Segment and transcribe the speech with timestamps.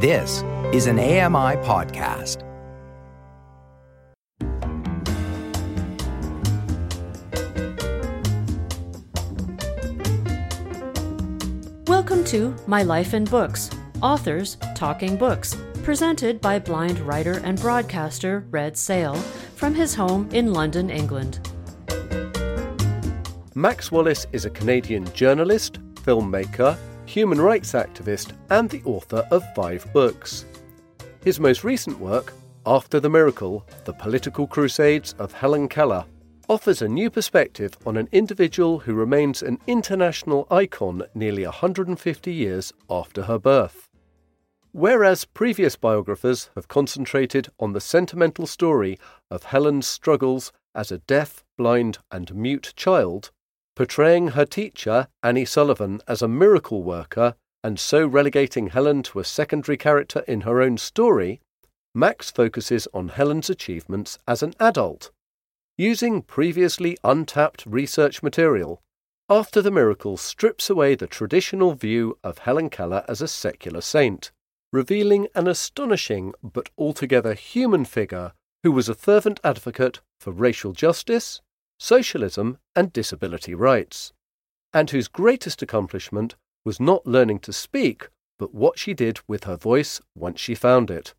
[0.00, 2.44] This is an AMI podcast.
[11.88, 18.46] Welcome to My Life in Books Authors Talking Books, presented by blind writer and broadcaster
[18.52, 19.16] Red Széll
[19.56, 21.40] from his home in London, England.
[23.56, 26.78] Max Wallace is a Canadian journalist, filmmaker,
[27.08, 30.44] human rights activist, and the author of five books.
[31.24, 32.34] His most recent work,
[32.66, 36.04] After the Miracle The Political Crusades of Helen Keller,
[36.50, 42.72] offers a new perspective on an individual who remains an international icon nearly 150 years
[42.90, 43.88] after her birth.
[44.72, 48.98] Whereas previous biographers have concentrated on the sentimental story
[49.30, 53.30] of Helen's struggles as a deaf, blind, and mute child,
[53.78, 59.24] portraying her teacher, Annie Sullivan, as a miracle worker and so relegating Helen to a
[59.24, 61.40] secondary character in her own story,
[61.94, 65.12] Max focuses on Helen's achievements as an adult.
[65.76, 68.82] Using previously untapped research material,
[69.30, 74.32] After the Miracle strips away the traditional view of Helen Keller as a secular saint,
[74.72, 78.32] revealing an astonishing but altogether human figure
[78.64, 81.40] who was a fervent advocate for racial justice,
[81.78, 84.12] socialism, and disability rights,
[84.72, 89.56] and whose greatest accomplishment was not learning to speak, but what she did with her
[89.56, 91.14] voice once she found it.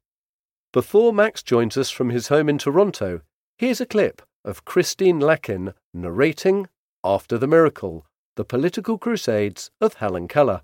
[0.72, 3.22] Before Max joins us from his home in Toronto,
[3.58, 6.68] here's a clip of Christine Lakin narrating
[7.04, 10.62] After the Miracle The Political Crusades of Helen Keller.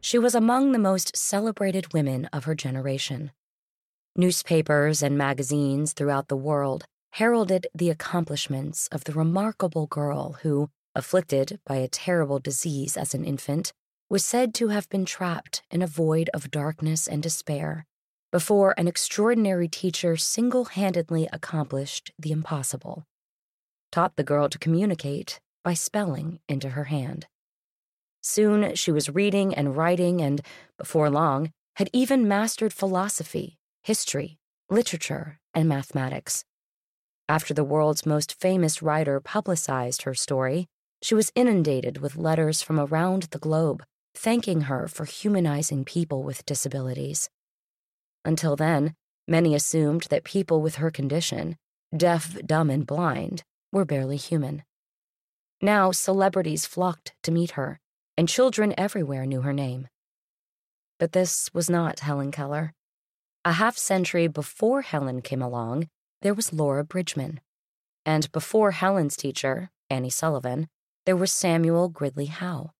[0.00, 3.32] She was among the most celebrated women of her generation.
[4.16, 11.60] Newspapers and magazines throughout the world heralded the accomplishments of the remarkable girl who, afflicted
[11.64, 13.72] by a terrible disease as an infant,
[14.10, 17.86] was said to have been trapped in a void of darkness and despair
[18.32, 23.04] before an extraordinary teacher single handedly accomplished the impossible.
[23.92, 27.28] Taught the girl to communicate by spelling into her hand.
[28.22, 30.40] Soon she was reading and writing, and,
[30.76, 34.36] before long, had even mastered philosophy, history,
[34.68, 36.44] literature, and mathematics.
[37.28, 40.66] After the world's most famous writer publicized her story,
[41.02, 46.46] she was inundated with letters from around the globe thanking her for humanizing people with
[46.46, 47.28] disabilities.
[48.24, 48.94] Until then,
[49.26, 51.56] many assumed that people with her condition,
[51.94, 53.42] deaf, dumb, and blind,
[53.72, 54.62] were barely human.
[55.60, 57.80] Now, celebrities flocked to meet her,
[58.16, 59.88] and children everywhere knew her name.
[60.98, 62.72] But this was not Helen Keller.
[63.44, 65.88] A half century before Helen came along,
[66.24, 67.38] there was Laura Bridgman.
[68.06, 70.68] And before Helen's teacher, Annie Sullivan,
[71.04, 72.70] there was Samuel Gridley Howe.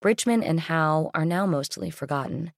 [0.00, 2.52] Bridgman and Howe are now mostly forgotten,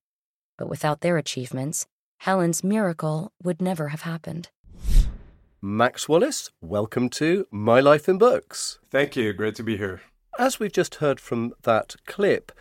[0.59, 1.87] but without their achievements,
[2.19, 4.49] Helen's miracle would never have happened.
[5.59, 8.77] Max Wallace, welcome to My Life in Books.
[8.91, 9.33] Thank you.
[9.33, 10.01] Great to be here.
[10.37, 12.51] As we've just heard from that clip,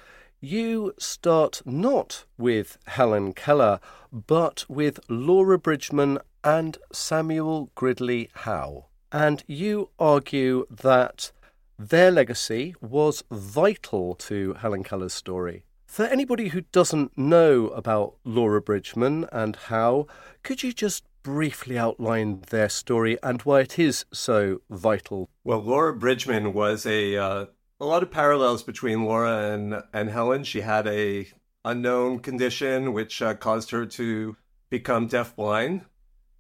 [0.40, 8.86] you start not with Helen Keller, but with Laura Bridgman and Samuel Gridley Howe.
[9.10, 11.32] And you argue that
[11.78, 15.64] their legacy was vital to Helen Keller's story.
[15.86, 20.06] For anybody who doesn't know about Laura Bridgman and Howe,
[20.42, 25.30] could you just briefly outline their story and why it is so vital?
[25.44, 27.46] Well, Laura Bridgman was a uh,
[27.80, 30.44] a lot of parallels between Laura and and Helen.
[30.44, 31.28] She had a
[31.64, 34.36] unknown condition which uh, caused her to
[34.70, 35.84] become deafblind.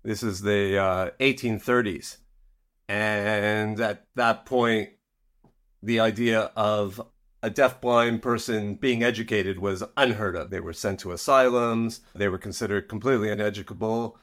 [0.04, 2.18] This is the uh, 1830s.
[2.88, 4.90] And at that point,
[5.82, 7.00] the idea of
[7.42, 10.50] a deafblind person being educated was unheard of.
[10.50, 14.16] They were sent to asylums, they were considered completely uneducable.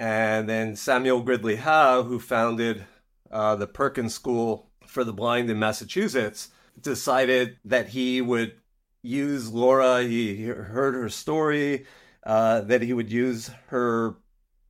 [0.00, 2.86] And then Samuel Gridley Howe, who founded
[3.30, 6.48] uh, the Perkins School for the Blind in Massachusetts,
[6.80, 8.54] decided that he would
[9.02, 10.02] use Laura.
[10.02, 11.86] He heard her story,
[12.24, 14.16] uh, that he would use her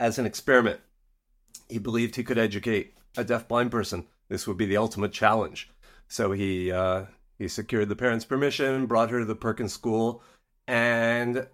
[0.00, 0.80] as an experiment.
[1.68, 4.06] He believed he could educate a deaf-blind person.
[4.28, 5.70] This would be the ultimate challenge.
[6.08, 7.04] So he uh,
[7.38, 10.22] he secured the parents' permission, brought her to the Perkins School,
[10.66, 11.46] and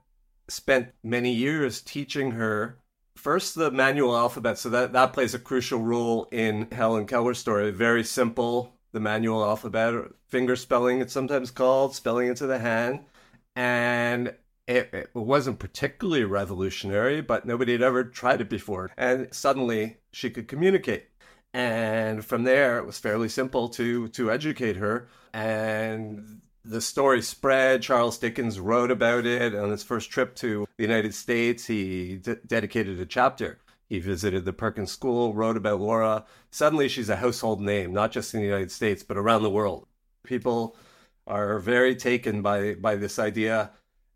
[0.49, 2.79] spent many years teaching her
[3.17, 4.59] first the manual alphabet.
[4.59, 7.71] So that that plays a crucial role in Helen Keller's story.
[7.71, 9.95] Very simple, the manual alphabet,
[10.29, 13.01] finger spelling it's sometimes called, spelling into the hand,
[13.57, 14.35] and
[14.67, 18.91] it, it, wasn't particularly revolutionary, but nobody had ever tried it before.
[18.97, 21.09] And suddenly she could communicate.
[21.53, 25.09] And from there, it was fairly simple to, to educate her.
[25.33, 27.83] And the story spread.
[27.83, 31.67] Charles Dickens wrote about it on his first trip to the United States.
[31.67, 33.59] He d- dedicated a chapter.
[33.89, 36.25] He visited the Perkins School, wrote about Laura.
[36.51, 39.87] Suddenly, she's a household name, not just in the United States, but around the world.
[40.23, 40.77] People
[41.27, 43.71] are very taken by, by this idea.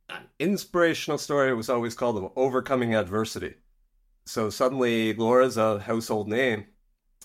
[0.08, 3.55] An inspirational story was always called overcoming adversity.
[4.26, 6.66] So suddenly, Laura's a household name.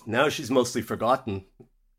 [0.05, 1.45] Now she's mostly forgotten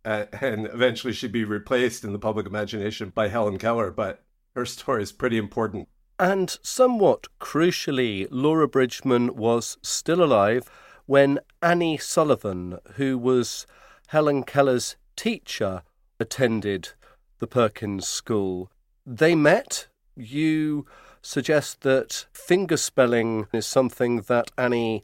[0.05, 3.91] uh, and eventually she'd be replaced in the public imagination by Helen Keller.
[3.91, 4.23] But
[4.55, 5.89] her story is pretty important.
[6.19, 10.71] And somewhat crucially, Laura Bridgman was still alive
[11.07, 13.67] when Annie Sullivan, who was
[14.09, 15.83] Helen Keller's teacher,
[16.21, 16.91] attended
[17.39, 18.71] the Perkins School.
[19.05, 19.89] They met.
[20.17, 20.87] You
[21.23, 25.03] suggest that fingerspelling is something that Annie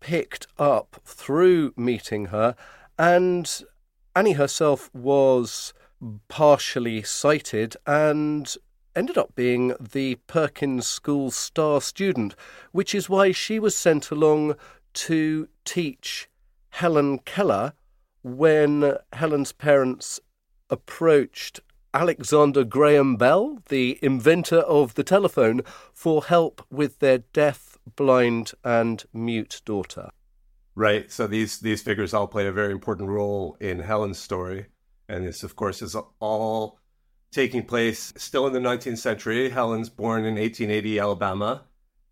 [0.00, 2.56] picked up through meeting her,
[2.98, 3.62] and
[4.14, 5.74] Annie herself was
[6.28, 8.56] partially sighted and
[8.94, 12.34] ended up being the Perkins School star student,
[12.72, 14.54] which is why she was sent along
[14.94, 16.30] to teach
[16.70, 17.74] Helen Keller
[18.22, 20.18] when Helen's parents
[20.70, 21.60] approached
[21.96, 25.62] Alexander Graham Bell, the inventor of the telephone,
[25.94, 30.10] for help with their deaf, blind, and mute daughter.
[30.74, 31.10] Right.
[31.10, 34.66] So these these figures all played a very important role in Helen's story,
[35.08, 36.78] and this, of course, is all
[37.32, 39.48] taking place still in the 19th century.
[39.48, 41.62] Helen's born in 1880, Alabama,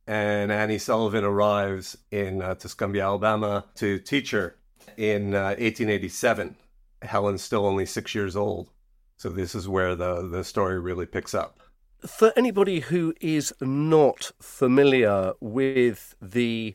[0.06, 4.56] and Annie Sullivan arrives in uh, Tuscumbia, Alabama, to teach her
[4.96, 6.56] in uh, 1887.
[7.02, 8.70] Helen's still only six years old,
[9.16, 11.60] so this is where the the story really picks up.
[12.06, 16.74] For anybody who is not familiar with the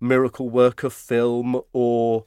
[0.00, 2.24] miracle worker film or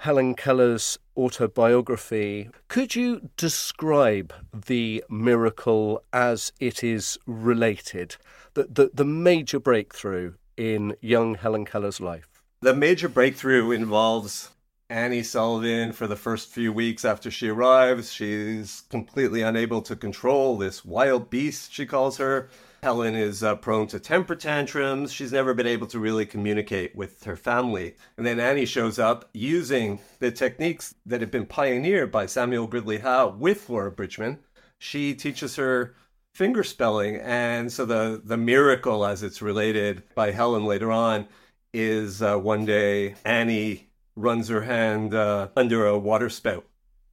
[0.00, 2.48] Helen Keller's autobiography.
[2.68, 4.32] Could you describe
[4.66, 8.16] the miracle as it is related,
[8.54, 12.42] the, the, the major breakthrough in young Helen Keller's life?
[12.62, 14.48] The major breakthrough involves
[14.90, 18.12] Annie Sullivan for the first few weeks after she arrives.
[18.12, 22.48] She's completely unable to control this wild beast, she calls her.
[22.82, 25.12] Helen is uh, prone to temper tantrums.
[25.12, 27.94] She's never been able to really communicate with her family.
[28.16, 32.98] And then Annie shows up using the techniques that have been pioneered by Samuel Gridley
[32.98, 34.40] Howe with Laura Bridgman.
[34.78, 35.94] She teaches her
[36.34, 37.16] finger spelling.
[37.16, 41.28] And so the, the miracle, as it's related by Helen later on,
[41.72, 46.66] is uh, one day Annie runs her hand uh, under a water spout,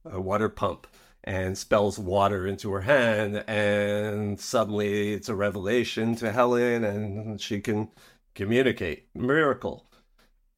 [0.04, 0.86] a water pump
[1.24, 7.60] and spells water into her hand and suddenly it's a revelation to Helen and she
[7.60, 7.88] can
[8.34, 9.08] communicate.
[9.14, 9.90] Miracle.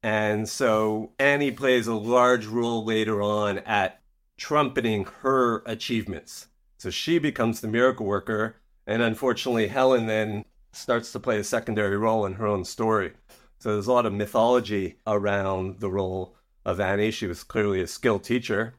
[0.03, 4.01] And so Annie plays a large role later on at
[4.37, 6.47] trumpeting her achievements.
[6.77, 8.55] So she becomes the miracle worker
[8.87, 13.11] and unfortunately Helen then starts to play a secondary role in her own story
[13.61, 16.35] so there's a lot of mythology around the role
[16.65, 18.75] of Annie she was clearly a skilled teacher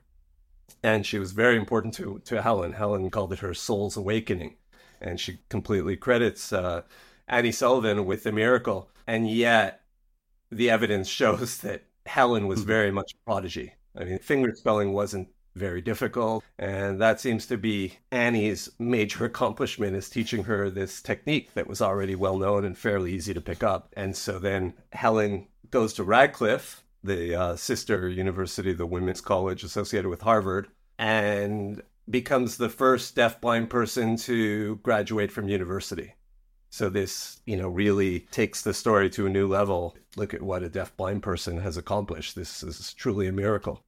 [0.83, 2.73] and she was very important to to Helen.
[2.73, 4.57] Helen called it her soul's awakening,
[5.01, 6.83] and she completely credits uh,
[7.29, 8.91] Annie Sullivan with the miracle.
[9.07, 9.83] And yet,
[10.51, 12.67] the evidence shows that Helen was hmm.
[12.67, 13.75] very much a prodigy.
[13.97, 19.97] I mean, finger spelling wasn't very difficult, and that seems to be Annie's major accomplishment
[19.97, 23.63] is teaching her this technique that was already well known and fairly easy to pick
[23.63, 23.93] up.
[23.97, 30.09] And so then Helen goes to Radcliffe the uh, sister university, the Women's College associated
[30.09, 36.15] with Harvard, and becomes the first deafblind person to graduate from university.
[36.71, 39.97] So this, you know, really takes the story to a new level.
[40.17, 42.35] Look at what a deafblind person has accomplished.
[42.35, 43.85] This is truly a miracle.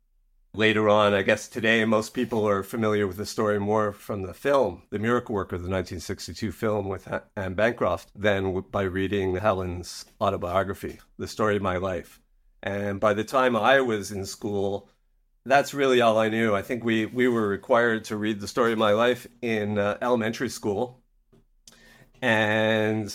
[0.57, 4.33] Later on, I guess today most people are familiar with the story more from the
[4.33, 11.01] film, The Miracle Worker, the 1962 film with Anne Bancroft, than by reading Helen's autobiography,
[11.19, 12.21] The Story of My Life.
[12.63, 14.89] And by the time I was in school,
[15.45, 16.55] that's really all I knew.
[16.55, 19.99] I think we, we were required to read the story of my life in uh,
[20.01, 21.03] elementary school.
[22.23, 23.13] And,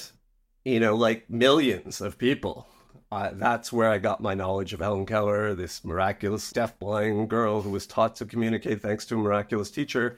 [0.66, 2.68] you know, like millions of people,
[3.12, 7.72] uh, that's where I got my knowledge of Helen Keller, this miraculous deafblind girl who
[7.72, 10.18] was taught to communicate thanks to a miraculous teacher.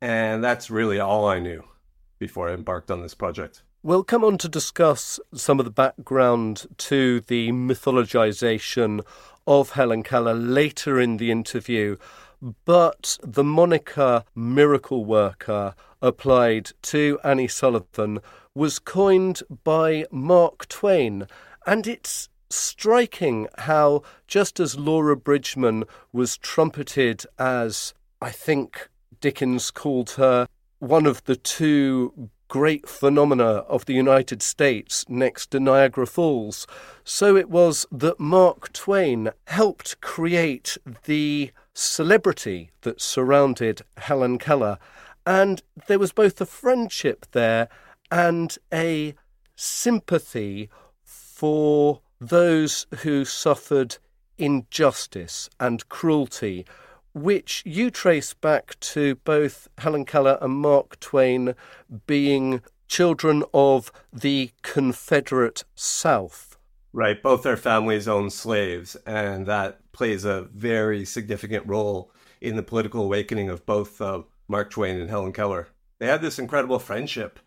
[0.00, 1.64] And that's really all I knew
[2.18, 3.62] before I embarked on this project.
[3.84, 9.04] We'll come on to discuss some of the background to the mythologization
[9.46, 11.96] of Helen Keller later in the interview,
[12.64, 18.18] but the moniker miracle worker applied to Annie Sullivan
[18.54, 21.28] was coined by Mark Twain,
[21.68, 25.84] and it's striking how, just as Laura Bridgman
[26.14, 28.88] was trumpeted as, I think
[29.20, 30.48] Dickens called her
[30.78, 36.66] one of the two great phenomena of the United States next to Niagara Falls.
[37.04, 44.78] So it was that Mark Twain helped create the celebrity that surrounded Helen Keller.
[45.26, 47.68] And there was both a friendship there
[48.10, 49.14] and a
[49.54, 50.70] sympathy
[51.38, 53.96] for those who suffered
[54.38, 56.66] injustice and cruelty
[57.14, 61.54] which you trace back to both Helen Keller and Mark Twain
[62.08, 66.58] being children of the Confederate South.
[66.92, 72.64] Right, both their families owned slaves, and that plays a very significant role in the
[72.64, 75.68] political awakening of both uh, Mark Twain and Helen Keller.
[76.00, 77.38] They had this incredible friendship.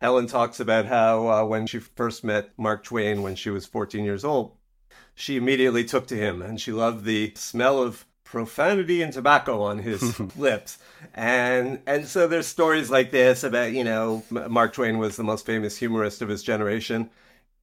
[0.00, 4.04] Helen talks about how uh, when she first met Mark Twain when she was 14
[4.04, 4.52] years old,
[5.14, 9.78] she immediately took to him and she loved the smell of profanity and tobacco on
[9.78, 10.78] his lips.
[11.14, 15.46] And and so there's stories like this about, you know, Mark Twain was the most
[15.46, 17.08] famous humorist of his generation.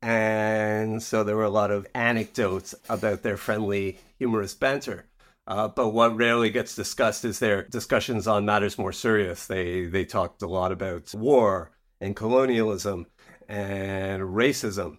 [0.01, 5.05] And so there were a lot of anecdotes about their friendly, humorous banter.
[5.45, 9.45] Uh, but what rarely gets discussed is their discussions on matters more serious.
[9.45, 11.72] They they talked a lot about war
[12.03, 13.07] and colonialism
[13.47, 14.97] and racism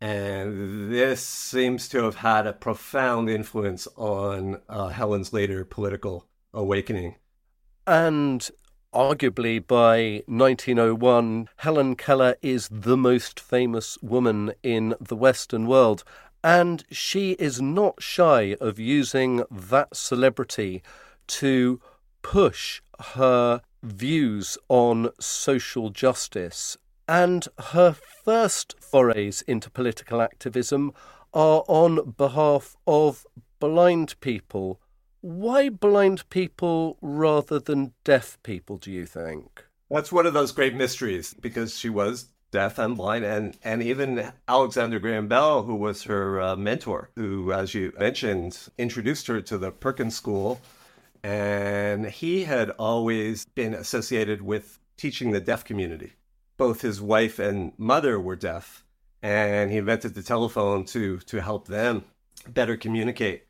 [0.00, 7.16] and this seems to have had a profound influence on uh, Helen's later political awakening.
[7.86, 8.48] And
[8.94, 16.02] arguably by 1901, Helen Keller is the most famous woman in the Western world.
[16.42, 20.82] And she is not shy of using that celebrity
[21.26, 21.78] to
[22.22, 22.80] push
[23.14, 26.76] her views on social justice
[27.10, 27.92] and her
[28.24, 30.92] first forays into political activism
[31.34, 33.26] are on behalf of
[33.58, 34.80] blind people.
[35.20, 39.64] Why blind people rather than deaf people, do you think?
[39.90, 44.32] That's one of those great mysteries because she was deaf and blind, and, and even
[44.48, 49.58] Alexander Graham Bell, who was her uh, mentor, who, as you mentioned, introduced her to
[49.58, 50.60] the Perkins School.
[51.22, 56.12] And he had always been associated with teaching the deaf community
[56.60, 58.84] both his wife and mother were deaf,
[59.22, 62.04] and he invented the telephone to to help them
[62.46, 63.44] better communicate.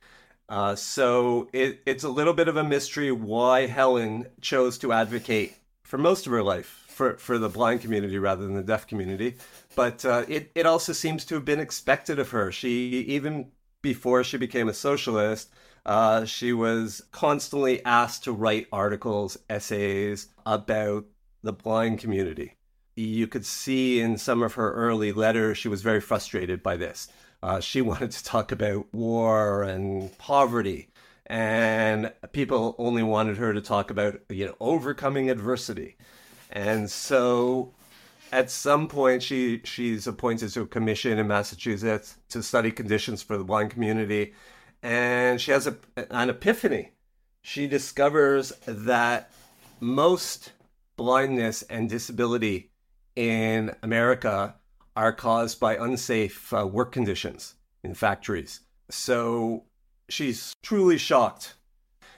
[0.49, 5.57] Uh, so it, it's a little bit of a mystery why Helen chose to advocate
[5.83, 9.35] for most of her life for, for the blind community rather than the deaf community.
[9.75, 12.53] But uh, it, it also seems to have been expected of her.
[12.53, 13.51] She, even
[13.83, 15.53] before she became a socialist,
[15.87, 21.07] uh, she was constantly asked to write articles, essays about
[21.43, 22.57] the blind community
[23.01, 27.09] you could see in some of her early letters she was very frustrated by this.
[27.43, 30.89] Uh, she wanted to talk about war and poverty,
[31.27, 35.97] and people only wanted her to talk about you know overcoming adversity.
[36.53, 37.73] And so,
[38.33, 43.39] at some point, she she's appointed to a commission in Massachusetts to study conditions for
[43.39, 44.35] the blind community,
[44.83, 45.77] and she has a,
[46.11, 46.93] an epiphany.
[47.43, 49.31] She discovers that
[49.81, 50.53] most
[50.97, 52.71] blindness and disability
[53.17, 54.57] in America
[54.97, 58.61] are caused by unsafe uh, work conditions in factories.
[58.91, 59.65] So
[60.09, 61.55] she's truly shocked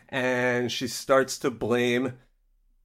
[0.09, 2.15] and she starts to blame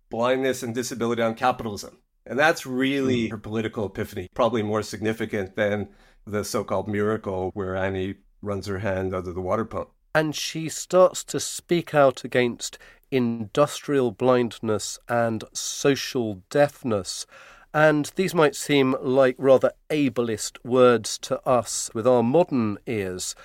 [0.09, 1.97] blindness and disability on capitalism.
[2.25, 3.31] And that's really mm.
[3.31, 5.89] her political epiphany, probably more significant than
[6.25, 9.89] the so called miracle where Annie runs her hand under the water pump.
[10.13, 12.77] And she starts to speak out against
[13.11, 17.25] industrial blindness and social deafness.
[17.73, 23.35] And these might seem like rather ableist words to us with our modern ears,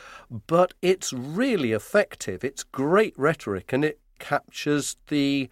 [0.46, 2.42] but it's really effective.
[2.42, 5.50] It's great rhetoric and it captures the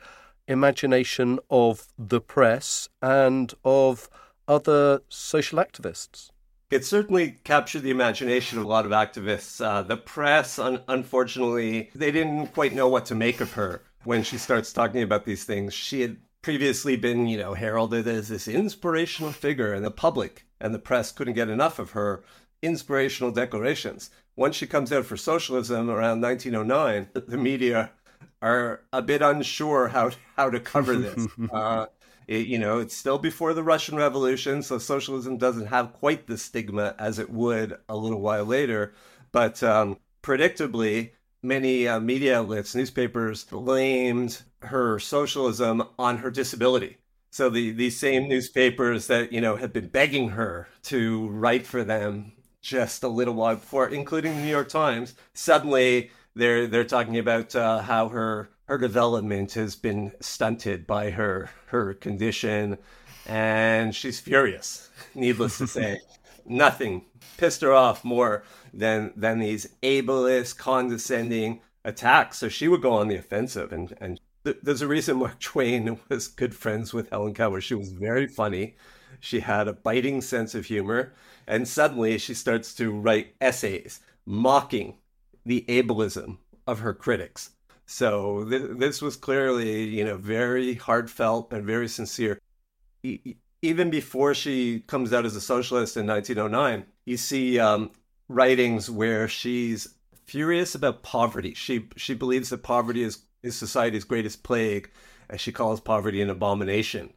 [0.48, 4.08] imagination of the press and of
[4.48, 6.30] other social activists.
[6.70, 9.64] It certainly captured the imagination of a lot of activists.
[9.64, 14.22] Uh, the press, un- unfortunately, they didn't quite know what to make of her when
[14.22, 15.74] she starts talking about these things.
[15.74, 20.72] She had previously been, you know, heralded as this inspirational figure, and the public and
[20.72, 22.22] the press couldn't get enough of her
[22.62, 24.10] inspirational declarations.
[24.36, 27.90] Once she comes out for socialism around 1909, the media
[28.42, 31.26] are a bit unsure how how to cover this.
[31.52, 31.86] uh,
[32.30, 36.38] it, you know, it's still before the Russian Revolution, so socialism doesn't have quite the
[36.38, 38.94] stigma as it would a little while later.
[39.32, 41.10] But um, predictably,
[41.42, 46.98] many uh, media outlets, newspapers blamed her socialism on her disability.
[47.32, 51.82] So the these same newspapers that you know had been begging her to write for
[51.82, 52.32] them
[52.62, 57.56] just a little while before, including the New York Times, suddenly they're they're talking about
[57.56, 62.78] uh, how her her development has been stunted by her her condition,
[63.26, 64.90] and she's furious.
[65.12, 65.98] Needless to say,
[66.46, 67.04] nothing
[67.36, 72.38] pissed her off more than than these ableist, condescending attacks.
[72.38, 75.98] So she would go on the offensive, and and th- there's a reason Mark Twain
[76.08, 77.60] was good friends with Helen Keller.
[77.60, 78.76] She was very funny.
[79.18, 81.12] She had a biting sense of humor,
[81.44, 84.94] and suddenly she starts to write essays mocking
[85.44, 87.50] the ableism of her critics
[87.90, 92.38] so th- this was clearly, you know, very heartfelt and very sincere.
[93.02, 97.90] E- even before she comes out as a socialist in 1909, you see um,
[98.28, 99.88] writings where she's
[100.24, 101.52] furious about poverty.
[101.54, 104.88] She she believes that poverty is is society's greatest plague,
[105.28, 107.12] as she calls poverty an abomination.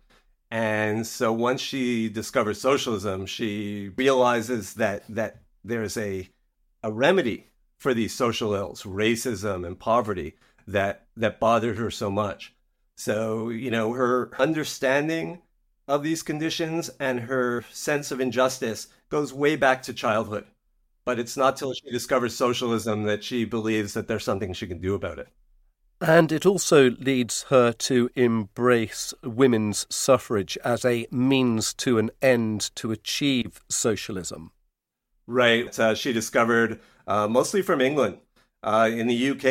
[0.50, 6.30] And so once she discovers socialism, she realizes that that there's a
[6.82, 10.34] a remedy for these social ills, racism and poverty,
[10.68, 12.54] that that bothered her so much.
[12.96, 15.42] So, you know, her understanding
[15.88, 20.46] of these conditions and her sense of injustice goes way back to childhood.
[21.06, 24.80] But it's not till she discovers socialism that she believes that there's something she can
[24.80, 25.28] do about it.
[26.00, 32.72] And it also leads her to embrace women's suffrage as a means to an end
[32.76, 34.52] to achieve socialism.
[35.28, 35.78] Right.
[35.78, 38.18] Uh, she discovered, uh, mostly from England,
[38.64, 39.42] uh, in the UK,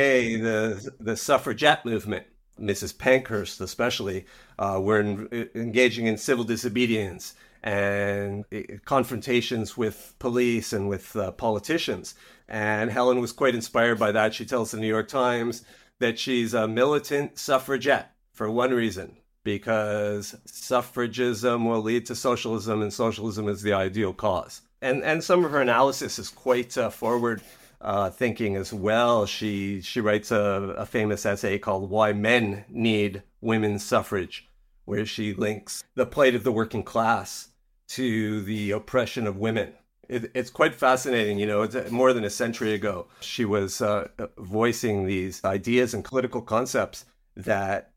[0.42, 2.26] the the suffragette movement,
[2.58, 2.96] Mrs.
[2.96, 4.26] Pankhurst especially,
[4.58, 11.30] uh, were in, engaging in civil disobedience and uh, confrontations with police and with uh,
[11.32, 12.14] politicians.
[12.48, 14.34] And Helen was quite inspired by that.
[14.34, 15.64] She tells the New York Times
[16.00, 22.92] that she's a militant suffragette for one reason because suffragism will lead to socialism, and
[22.92, 24.62] socialism is the ideal cause.
[24.80, 27.42] And and some of her analysis is quite uh, forward
[27.82, 29.26] uh, thinking as well.
[29.26, 34.48] She she writes a, a famous essay called "Why Men Need Women's Suffrage,"
[34.84, 37.48] where she links the plight of the working class
[37.88, 39.74] to the oppression of women.
[40.08, 41.38] It, it's quite fascinating.
[41.38, 43.08] You know, it's more than a century ago.
[43.20, 47.04] She was uh, voicing these ideas and political concepts
[47.36, 47.92] that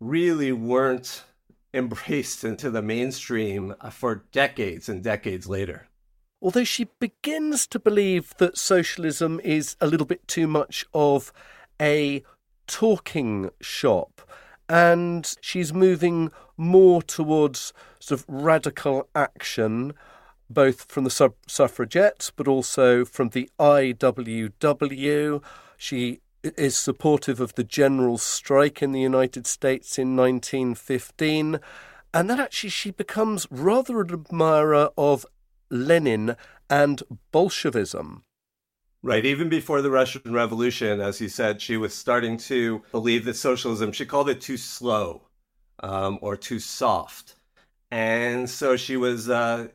[0.00, 1.24] really weren't
[1.74, 5.88] embraced into the mainstream for decades and decades later
[6.44, 11.32] although she begins to believe that socialism is a little bit too much of
[11.80, 12.22] a
[12.66, 14.20] talking shop
[14.68, 19.94] and she's moving more towards sort of radical action
[20.50, 25.42] both from the sub- suffragettes but also from the IWW
[25.78, 31.58] she is supportive of the general strike in the United States in 1915
[32.12, 35.24] and then actually she becomes rather an admirer of
[35.74, 36.36] Lenin,
[36.70, 38.22] and Bolshevism.
[39.02, 39.26] Right.
[39.26, 43.92] Even before the Russian Revolution, as you said, she was starting to believe that socialism,
[43.92, 45.22] she called it too slow
[45.80, 47.34] um, or too soft.
[47.90, 49.68] And so she was uh,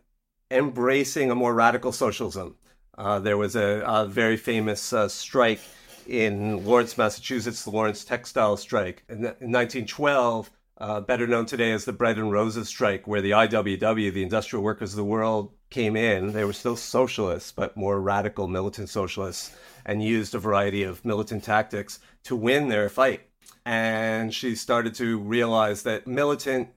[0.49, 2.55] embracing a more radical socialism.
[2.97, 5.61] Uh, there was a, a very famous uh, strike
[6.07, 9.03] in Lawrence, Massachusetts, the Lawrence Textile Strike.
[9.07, 13.31] In, in 1912, uh, better known today as the Bread and Roses Strike, where the
[13.31, 16.31] IWW, the Industrial Workers of the World, came in.
[16.31, 21.43] They were still socialists, but more radical militant socialists, and used a variety of militant
[21.43, 23.21] tactics to win their fight.
[23.65, 26.69] And she started to realize that militant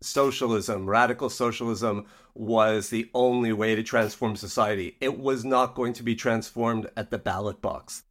[0.00, 4.96] socialism, radical socialism, was the only way to transform society.
[5.00, 8.04] It was not going to be transformed at the ballot box.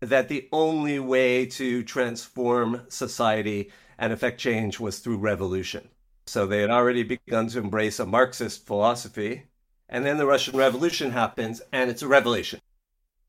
[0.00, 5.88] That the only way to transform society and effect change was through revolution.
[6.26, 9.44] So they had already begun to embrace a Marxist philosophy.
[9.88, 12.60] And then the Russian Revolution happens, and it's a revelation.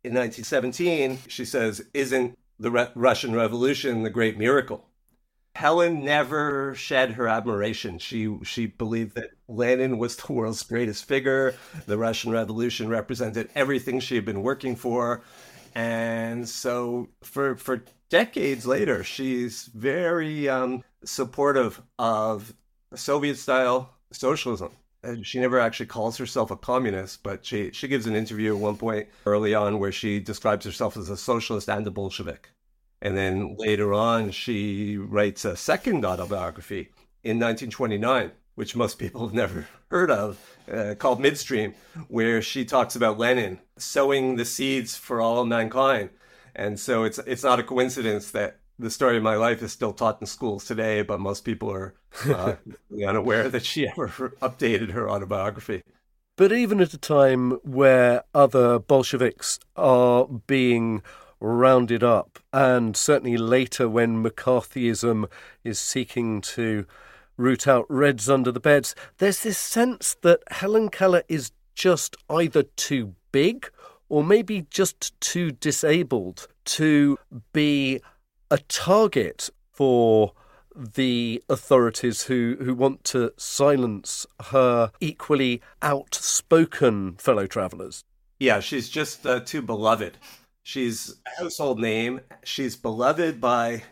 [0.03, 4.85] In 1917, she says, Isn't the Re- Russian Revolution the great miracle?
[5.55, 7.99] Helen never shed her admiration.
[7.99, 11.53] She she believed that Lenin was the world's greatest figure.
[11.85, 15.21] The Russian Revolution represented everything she had been working for,
[15.75, 22.53] and so for for decades later, she's very um, supportive of
[22.93, 24.71] Soviet style socialism.
[25.01, 28.61] And she never actually calls herself a communist, but she, she gives an interview at
[28.61, 32.51] one point early on where she describes herself as a socialist and a Bolshevik.
[33.01, 36.89] And then later on, she writes a second autobiography
[37.23, 40.39] in 1929, which most people have never heard of,
[40.71, 41.73] uh, called Midstream,
[42.09, 46.11] where she talks about Lenin sowing the seeds for all mankind
[46.55, 49.93] and so it's it's not a coincidence that the story of my life is still
[49.93, 51.93] taught in schools today, but most people are
[52.27, 52.55] uh,
[53.07, 55.83] unaware that she ever updated her autobiography.
[56.35, 61.03] But even at a time where other Bolsheviks are being
[61.43, 62.39] rounded up.
[62.51, 65.29] And certainly later, when McCarthyism
[65.63, 66.85] is seeking to
[67.37, 72.63] root out Reds under the beds, there's this sense that Helen Keller is just either
[72.63, 73.69] too big
[74.09, 77.17] or maybe just too disabled to
[77.51, 77.99] be
[78.51, 80.33] a target for
[80.75, 88.03] the authorities who, who want to silence her equally outspoken fellow travellers.
[88.39, 90.17] Yeah, she's just uh, too beloved.
[90.63, 92.21] She's a household name.
[92.43, 93.83] She's beloved by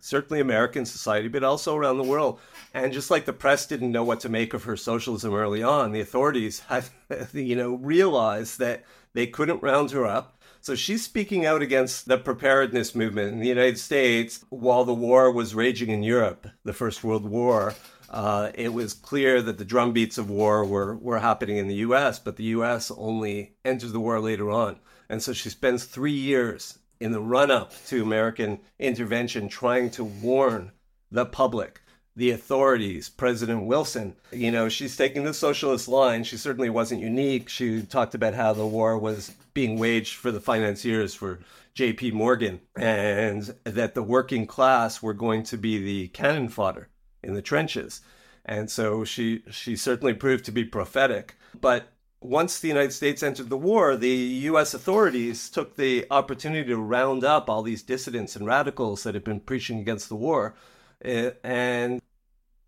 [0.00, 2.40] certainly American society, but also around the world.
[2.72, 5.92] And just like the press didn't know what to make of her socialism early on,
[5.92, 6.84] the authorities had,
[7.32, 10.40] you know, realized that they couldn't round her up.
[10.62, 15.30] So she's speaking out against the preparedness movement in the United States while the war
[15.32, 17.74] was raging in Europe, the First World War.
[18.10, 22.18] Uh, it was clear that the drumbeats of war were, were happening in the US,
[22.18, 24.80] but the US only entered the war later on.
[25.08, 30.04] And so she spends three years in the run up to American intervention trying to
[30.04, 30.72] warn
[31.10, 31.80] the public
[32.20, 34.14] the authorities, President Wilson.
[34.30, 36.22] You know, she's taking the socialist line.
[36.22, 37.48] She certainly wasn't unique.
[37.48, 41.40] She talked about how the war was being waged for the financiers, for
[41.74, 46.90] JP Morgan, and that the working class were going to be the cannon fodder
[47.22, 48.02] in the trenches.
[48.44, 51.36] And so she she certainly proved to be prophetic.
[51.58, 51.88] But
[52.20, 54.10] once the United States entered the war, the
[54.50, 59.24] US authorities took the opportunity to round up all these dissidents and radicals that had
[59.24, 60.54] been preaching against the war
[61.02, 62.00] Eh, and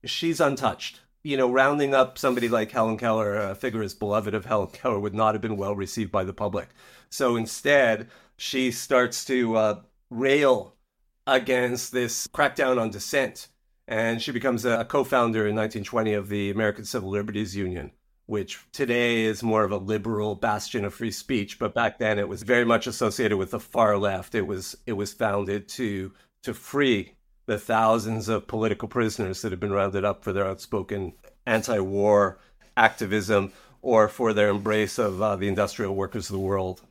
[0.05, 1.01] she's untouched.
[1.23, 4.99] You know, rounding up somebody like Helen Keller, a figure as beloved of Helen Keller,
[4.99, 6.69] would not have been well received by the public.
[7.11, 10.75] So instead, she starts to uh, rail
[11.27, 13.49] against this crackdown on dissent.
[13.87, 17.93] And she becomes a co founder in 1920 of the American Civil Liberties Union,
[18.27, 21.59] which today is more of a liberal bastion of free speech.
[21.59, 24.35] But back then, it was very much associated with the far left.
[24.35, 26.13] It was, it was founded to,
[26.43, 27.15] to free
[27.47, 31.13] the thousands of political prisoners that have been rounded up for their outspoken
[31.47, 32.39] anti war
[32.77, 36.83] activism or for their embrace of uh, the industrial workers of the world.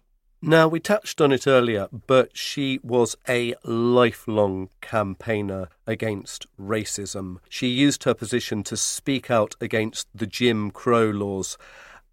[0.43, 7.37] Now, we touched on it earlier, but she was a lifelong campaigner against racism.
[7.47, 11.59] She used her position to speak out against the Jim Crow laws.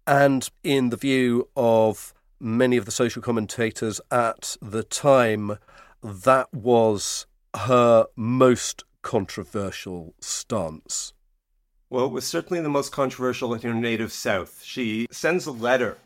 [0.05, 5.57] And in the view of many of the social commentators at the time,
[6.03, 7.25] that was
[7.55, 11.13] her most controversial stance?
[11.89, 14.61] Well, it was certainly the most controversial in her native South.
[14.63, 15.97] She sends a letter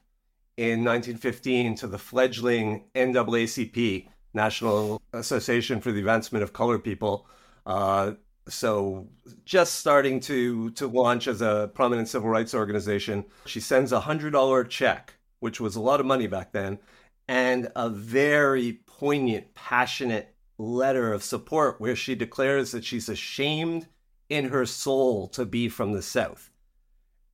[0.55, 7.27] in 1915 to the fledgling NAACP, National Association for the Advancement of Colored People.
[7.65, 8.13] Uh,
[8.47, 9.07] so
[9.45, 13.25] just starting to to launch as a prominent civil rights organization.
[13.45, 16.79] She sends a hundred dollar check, which was a lot of money back then,
[17.27, 23.87] and a very poignant, passionate letter of support where she declares that she's ashamed
[24.29, 26.49] in her soul to be from the South.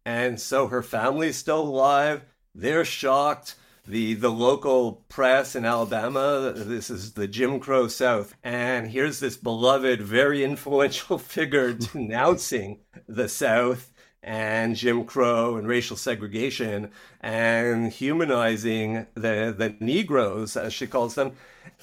[0.06, 2.24] And so her family's still alive.
[2.56, 3.56] They're shocked.
[3.86, 8.36] The, the local press in Alabama, this is the Jim Crow South.
[8.44, 15.98] And here's this beloved, very influential figure denouncing the South and Jim Crow and racial
[15.98, 21.32] segregation and humanizing the, the Negroes, as she calls them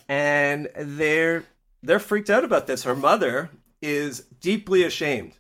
[0.09, 1.45] and they're
[1.83, 2.83] they're freaked out about this.
[2.85, 5.35] Her mother is deeply ashamed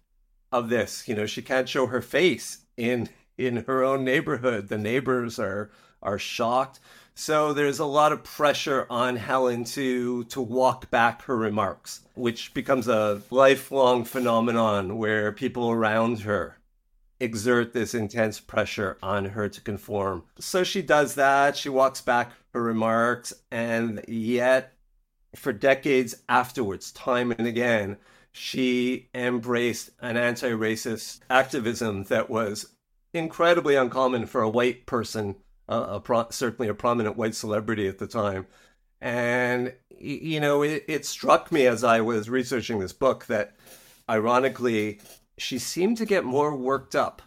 [0.52, 1.08] of this.
[1.08, 4.68] You know, she can't show her face in in her own neighborhood.
[4.68, 5.70] The neighbors are
[6.02, 6.80] are shocked.
[7.14, 12.52] So there's a lot of pressure on Helen to to walk back her remarks, which
[12.54, 16.58] becomes a lifelong phenomenon where people around her
[17.20, 20.24] exert this intense pressure on her to conform.
[20.38, 21.56] So she does that.
[21.56, 24.74] She walks back her remarks, and yet,
[25.34, 27.96] for decades afterwards, time and again,
[28.32, 32.66] she embraced an anti racist activism that was
[33.14, 35.36] incredibly uncommon for a white person,
[35.68, 38.46] uh, a pro- certainly a prominent white celebrity at the time.
[39.00, 43.56] And, you know, it, it struck me as I was researching this book that,
[44.08, 45.00] ironically,
[45.38, 47.22] she seemed to get more worked up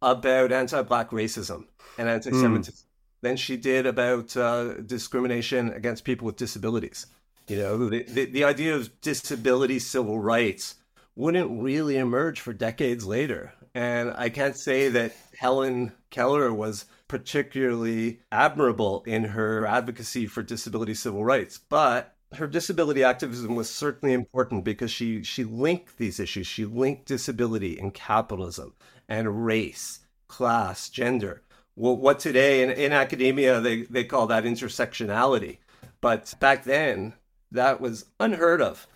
[0.00, 3.20] about anti-black racism and anti-Semitism mm.
[3.22, 7.06] than she did about uh, discrimination against people with disabilities.
[7.48, 10.76] You know, the, the, the idea of disability civil rights
[11.16, 13.52] wouldn't really emerge for decades later.
[13.74, 20.94] And I can't say that Helen Keller was particularly admirable in her advocacy for disability
[20.94, 26.46] civil rights, but her disability activism was certainly important because she she linked these issues.
[26.46, 28.74] She linked disability and capitalism
[29.08, 31.42] and race, class, gender.
[31.74, 35.58] Well, what today in, in academia they, they call that intersectionality.
[36.00, 37.14] But back then,
[37.50, 38.86] that was unheard of.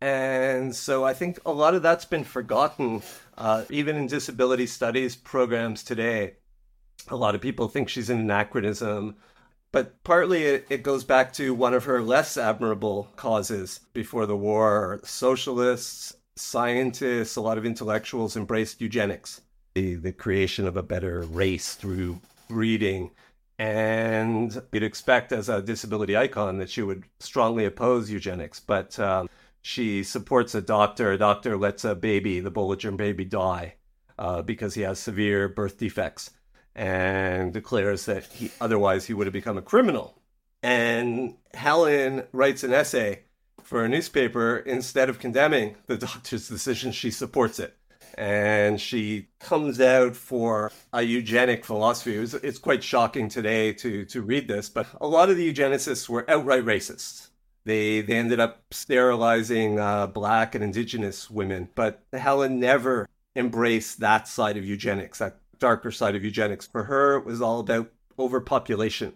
[0.00, 3.02] And so I think a lot of that's been forgotten,
[3.38, 6.34] uh, even in disability studies programs today.
[7.08, 9.16] A lot of people think she's an anachronism,
[9.72, 14.36] but partly it, it goes back to one of her less admirable causes before the
[14.36, 15.00] war.
[15.02, 19.40] Socialists, scientists, a lot of intellectuals embraced eugenics,
[19.74, 23.10] the, the creation of a better race through breeding.
[23.58, 29.28] And you'd expect as a disability icon that she would strongly oppose eugenics, but um,
[29.62, 31.12] she supports a doctor.
[31.12, 33.76] A doctor lets a baby, the Bollinger baby, die
[34.18, 36.30] uh, because he has severe birth defects
[36.74, 40.18] and declares that he otherwise he would have become a criminal.
[40.62, 43.24] And Helen writes an essay
[43.62, 47.76] for a newspaper instead of condemning the doctor's decision, she supports it.
[48.18, 52.16] And she comes out for a eugenic philosophy.
[52.16, 56.28] It's quite shocking today to, to read this, but a lot of the eugenicists were
[56.30, 57.28] outright racists.
[57.64, 64.26] They they ended up sterilizing uh, black and indigenous women, but Helen never embraced that
[64.26, 66.66] side of eugenics, that darker side of eugenics.
[66.66, 69.14] For her, it was all about overpopulation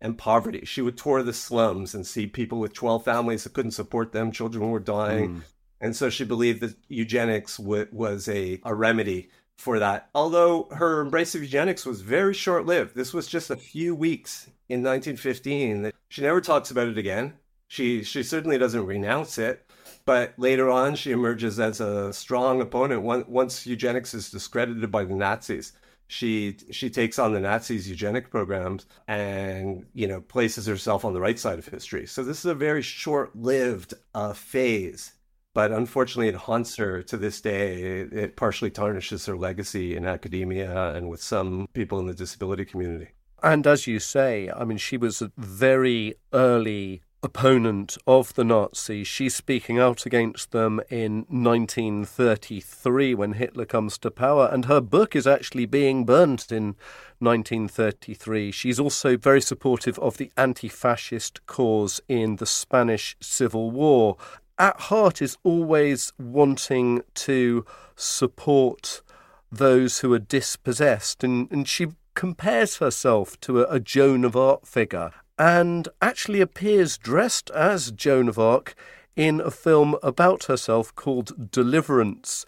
[0.00, 0.64] and poverty.
[0.64, 4.30] She would tour the slums and see people with 12 families that couldn't support them,
[4.30, 5.36] children were dying.
[5.36, 5.42] Mm.
[5.80, 10.10] And so she believed that eugenics w- was a, a remedy for that.
[10.14, 12.94] Although her embrace of eugenics was very short lived.
[12.94, 15.90] This was just a few weeks in 1915.
[16.10, 17.34] She never talks about it again.
[17.66, 19.67] She she certainly doesn't renounce it,
[20.08, 23.02] but later on she emerges as a strong opponent.
[23.02, 25.74] Once eugenics is discredited by the Nazis,
[26.06, 31.20] she she takes on the Nazis' eugenic programs and you know places herself on the
[31.20, 32.06] right side of history.
[32.06, 35.12] So this is a very short-lived uh, phase,
[35.52, 37.82] but unfortunately, it haunts her to this day.
[37.82, 42.64] It, it partially tarnishes her legacy in academia and with some people in the disability
[42.64, 43.08] community.
[43.42, 49.06] And as you say, I mean, she was a very early opponent of the Nazis.
[49.06, 55.16] She's speaking out against them in 1933 when Hitler comes to power, and her book
[55.16, 56.76] is actually being burnt in
[57.18, 58.52] 1933.
[58.52, 64.16] She's also very supportive of the anti fascist cause in the Spanish Civil War.
[64.58, 69.02] At heart, is always wanting to support
[69.50, 74.66] those who are dispossessed, and, and she compares herself to a, a Joan of Arc
[74.66, 78.74] figure and actually appears dressed as Joan of Arc
[79.14, 82.44] in a film about herself called Deliverance.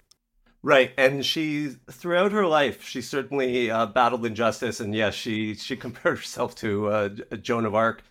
[0.63, 5.77] Right, and she throughout her life she certainly uh, battled injustice, and yes, she she
[5.87, 7.09] compared herself to uh,
[7.41, 8.03] Joan of Arc,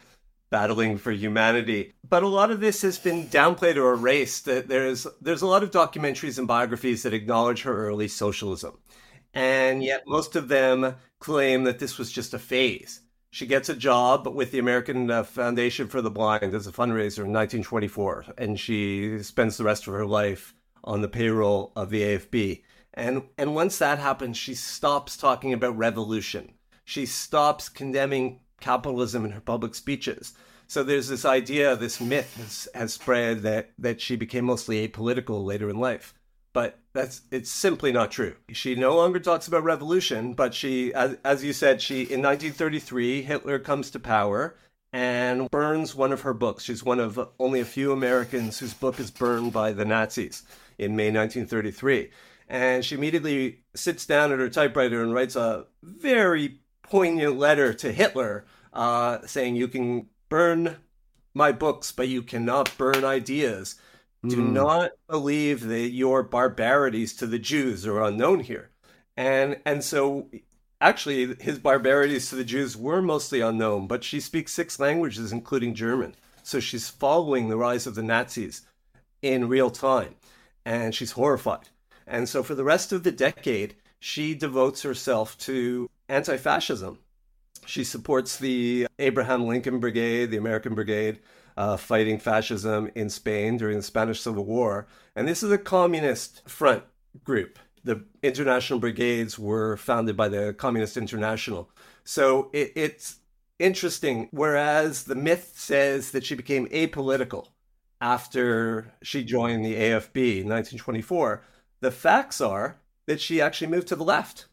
[0.50, 1.94] battling for humanity.
[2.08, 4.46] But a lot of this has been downplayed or erased.
[4.46, 8.80] That there's there's a lot of documentaries and biographies that acknowledge her early socialism,
[9.34, 13.76] and yet most of them claim that this was just a phase she gets a
[13.76, 18.60] job with the American uh, Foundation for the Blind as a fundraiser in 1924, and
[18.60, 22.64] she spends the rest of her life on the payroll of the AFB.
[22.94, 26.54] And and once that happens, she stops talking about revolution.
[26.84, 30.34] She stops condemning capitalism in her public speeches.
[30.68, 35.46] So there's this idea, this myth has, has spread that that she became mostly apolitical
[35.46, 36.14] later in life
[36.54, 38.36] but that's it's simply not true.
[38.52, 43.22] She no longer talks about revolution, but she, as, as you said, she in 1933
[43.22, 44.56] Hitler comes to power
[44.92, 46.64] and burns one of her books.
[46.64, 50.44] She's one of only a few Americans whose book is burned by the Nazis
[50.78, 52.10] in May 1933.
[52.48, 57.92] And she immediately sits down at her typewriter and writes a very poignant letter to
[57.92, 60.78] Hitler uh, saying, You can burn
[61.36, 63.76] my books, but you cannot burn ideas.
[64.28, 64.52] Do mm.
[64.52, 68.70] not believe that your barbarities to the Jews are unknown here.
[69.16, 70.30] And and so
[70.82, 75.74] actually his barbarities to the Jews were mostly unknown, but she speaks six languages including
[75.74, 76.16] German.
[76.44, 78.64] So she's following the rise of the Nazis
[79.22, 80.16] in real time
[80.66, 81.70] and she's horrified.
[82.06, 87.00] And so for the rest of the decade, she devotes herself to anti-fascism.
[87.66, 91.20] She supports the Abraham Lincoln Brigade, the American Brigade,
[91.60, 94.88] uh, fighting fascism in Spain during the Spanish Civil War.
[95.14, 96.84] And this is a communist front
[97.26, 97.60] group.
[97.84, 101.70] The international brigades were founded by the Communist International.
[102.06, 103.18] So it, it's
[103.60, 104.30] interesting.
[104.32, 107.48] Whereas the myth says that she became apolitical
[108.00, 111.44] after she joined the AFB in 1924,
[111.82, 114.46] the facts are that she actually moved to the left.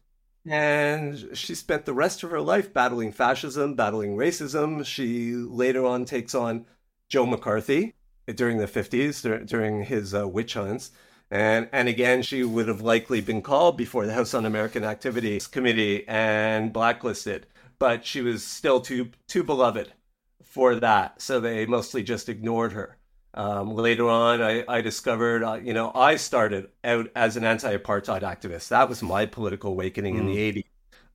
[0.45, 4.85] And she spent the rest of her life battling fascism, battling racism.
[4.85, 6.65] She later on takes on
[7.09, 7.93] Joe McCarthy
[8.35, 10.91] during the 50s, during his uh, witch hunts.
[11.29, 15.47] And, and again, she would have likely been called before the House Un American Activities
[15.47, 17.47] Committee and blacklisted,
[17.79, 19.91] but she was still too, too beloved
[20.43, 21.21] for that.
[21.21, 22.97] So they mostly just ignored her.
[23.33, 27.77] Um, later on, I, I discovered, uh, you know, I started out as an anti
[27.77, 28.69] apartheid activist.
[28.69, 30.19] That was my political awakening mm.
[30.19, 30.65] in the 80s,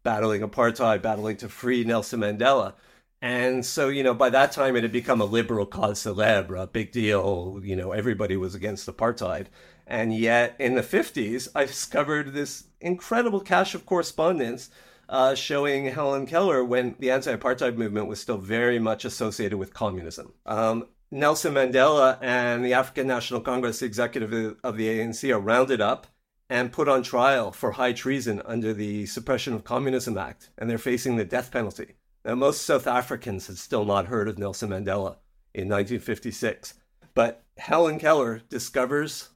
[0.02, 2.74] battling apartheid, battling to free Nelson Mandela.
[3.22, 6.66] And so, you know, by that time it had become a liberal cause celebre, a
[6.66, 7.60] big deal.
[7.62, 9.46] You know, everybody was against apartheid.
[9.86, 14.70] And yet in the 50s, I discovered this incredible cache of correspondence
[15.08, 19.72] uh, showing Helen Keller when the anti apartheid movement was still very much associated with
[19.72, 20.32] communism.
[20.44, 26.06] Um, Nelson Mandela and the African National Congress executive of the ANC are rounded up
[26.48, 30.78] and put on trial for high treason under the Suppression of Communism Act, and they're
[30.78, 31.94] facing the death penalty.
[32.24, 35.16] Now, most South Africans had still not heard of Nelson Mandela
[35.54, 36.74] in 1956,
[37.14, 39.30] but Helen Keller discovers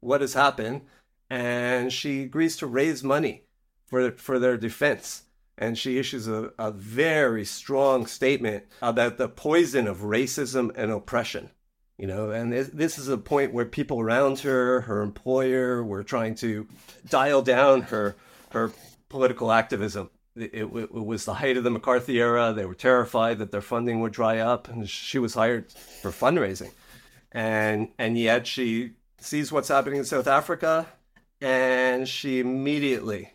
[0.00, 0.82] what has happened
[1.28, 3.44] and she agrees to raise money
[3.86, 5.24] for, for their defense
[5.60, 11.50] and she issues a, a very strong statement about the poison of racism and oppression.
[11.98, 16.34] You know, and this is a point where people around her, her employer, were trying
[16.36, 16.66] to
[17.10, 18.16] dial down her
[18.52, 18.72] her
[19.10, 20.08] political activism.
[20.36, 22.52] It, it, it, was the height of the McCarthy era.
[22.52, 26.70] They were terrified that their funding would dry up, and she was hired for fundraising.
[27.32, 30.86] And and yet she sees what's happening in South Africa,
[31.40, 33.32] and she immediately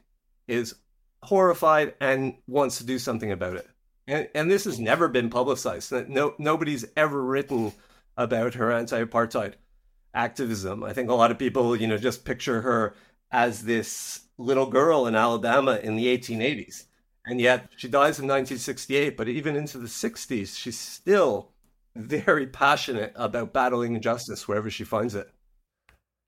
[0.48, 0.76] is
[1.24, 3.68] horrified and wants to do something about it.
[4.08, 5.92] And, and this has never been publicized.
[6.10, 7.74] No, nobody's ever written
[8.18, 9.54] about her anti-apartheid
[10.14, 10.84] activism.
[10.84, 12.96] I think a lot of people, you know, just picture her
[13.32, 16.86] as this little girl in Alabama in the 1880s.
[17.26, 21.52] And yet she dies in 1968, but even into the 60s, she's still
[21.96, 25.30] very passionate about battling injustice wherever she finds it.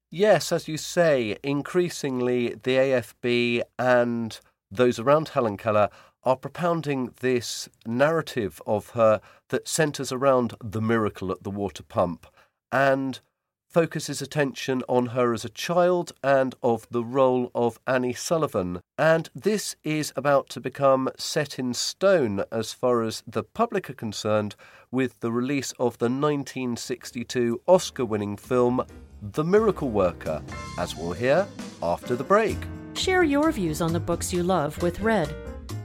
[0.10, 4.40] Yes, as you say, increasingly the AFB and
[4.72, 5.90] those around Helen Keller
[6.24, 12.28] are propounding this narrative of her that centres around the miracle at the water pump
[12.72, 13.20] and
[13.68, 18.82] focuses attention on her as a child and of the role of Annie Sullivan.
[18.98, 23.94] And this is about to become set in stone as far as the public are
[23.94, 24.56] concerned
[24.92, 28.86] with the release of the 1962 Oscar winning film
[29.22, 30.42] The Miracle Worker,
[30.80, 31.48] as we'll hear
[31.84, 32.58] after the break.
[32.96, 35.36] Share your views on the books you love with Red.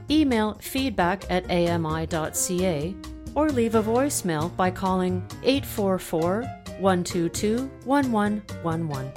[0.09, 2.95] Email feedback at ami.ca
[3.35, 9.13] or leave a voicemail by calling 844 122 1111.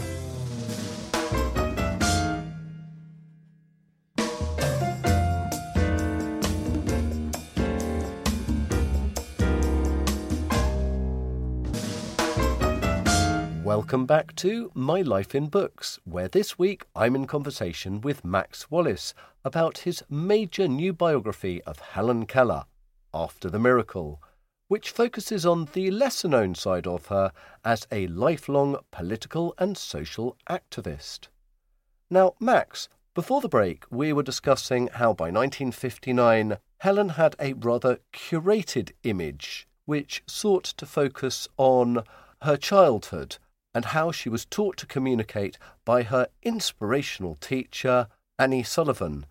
[13.65, 18.71] Welcome back to My Life in Books, where this week I'm in conversation with Max
[18.71, 19.13] Wallace
[19.45, 22.65] about his major new biography of Helen Keller,
[23.13, 24.23] After the Miracle,
[24.69, 27.33] which focuses on the lesser known side of her
[27.65, 31.29] as a lifelong political and social activist.
[32.11, 38.01] Now, Max, before the break, we were discussing how by 1959 Helen had a rather
[38.13, 42.03] curated image which sought to focus on
[42.43, 43.39] her childhood
[43.75, 49.27] and how she was taught to communicate by her inspirational teacher, Annie Sullivan.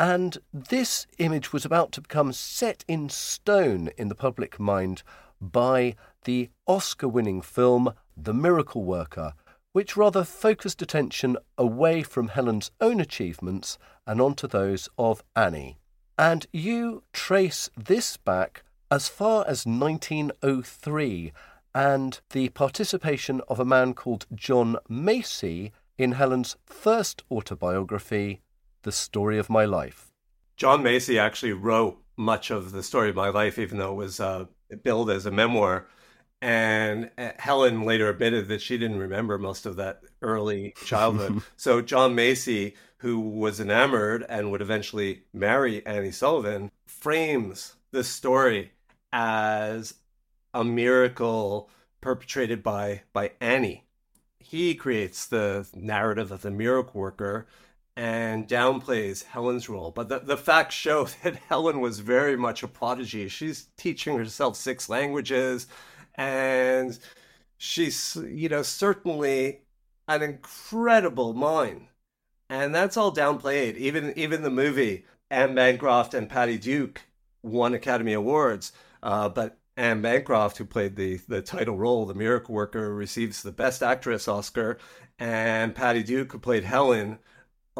[0.00, 5.02] And this image was about to become set in stone in the public mind
[5.42, 9.34] by the Oscar winning film The Miracle Worker,
[9.72, 15.76] which rather focused attention away from Helen's own achievements and onto those of Annie.
[16.16, 21.30] And you trace this back as far as 1903
[21.74, 28.40] and the participation of a man called John Macy in Helen's first autobiography,
[28.82, 30.10] The Story of My Life.
[30.56, 34.20] John Macy actually wrote much of the story of my life, even though it was
[34.20, 34.46] uh,
[34.82, 35.86] billed as a memoir.
[36.42, 41.42] And uh, Helen later admitted that she didn't remember most of that early childhood.
[41.56, 48.72] so John Macy, who was enamored and would eventually marry Annie Sullivan, frames the story
[49.12, 49.94] as
[50.54, 51.68] a miracle
[52.00, 53.84] perpetrated by by Annie.
[54.38, 57.46] He creates the narrative of the miracle worker
[58.00, 59.90] and downplays Helen's role.
[59.90, 63.28] But the, the facts show that Helen was very much a prodigy.
[63.28, 65.66] She's teaching herself six languages
[66.14, 66.98] and
[67.58, 69.60] she's, you know, certainly
[70.08, 71.88] an incredible mind.
[72.48, 73.76] And that's all downplayed.
[73.76, 77.02] Even even the movie Anne Bancroft and Patty Duke
[77.42, 78.72] won Academy Awards.
[79.02, 83.52] Uh, but Anne Bancroft, who played the, the title role, the miracle worker, receives the
[83.52, 84.78] Best Actress Oscar,
[85.18, 87.18] and Patty Duke, who played Helen,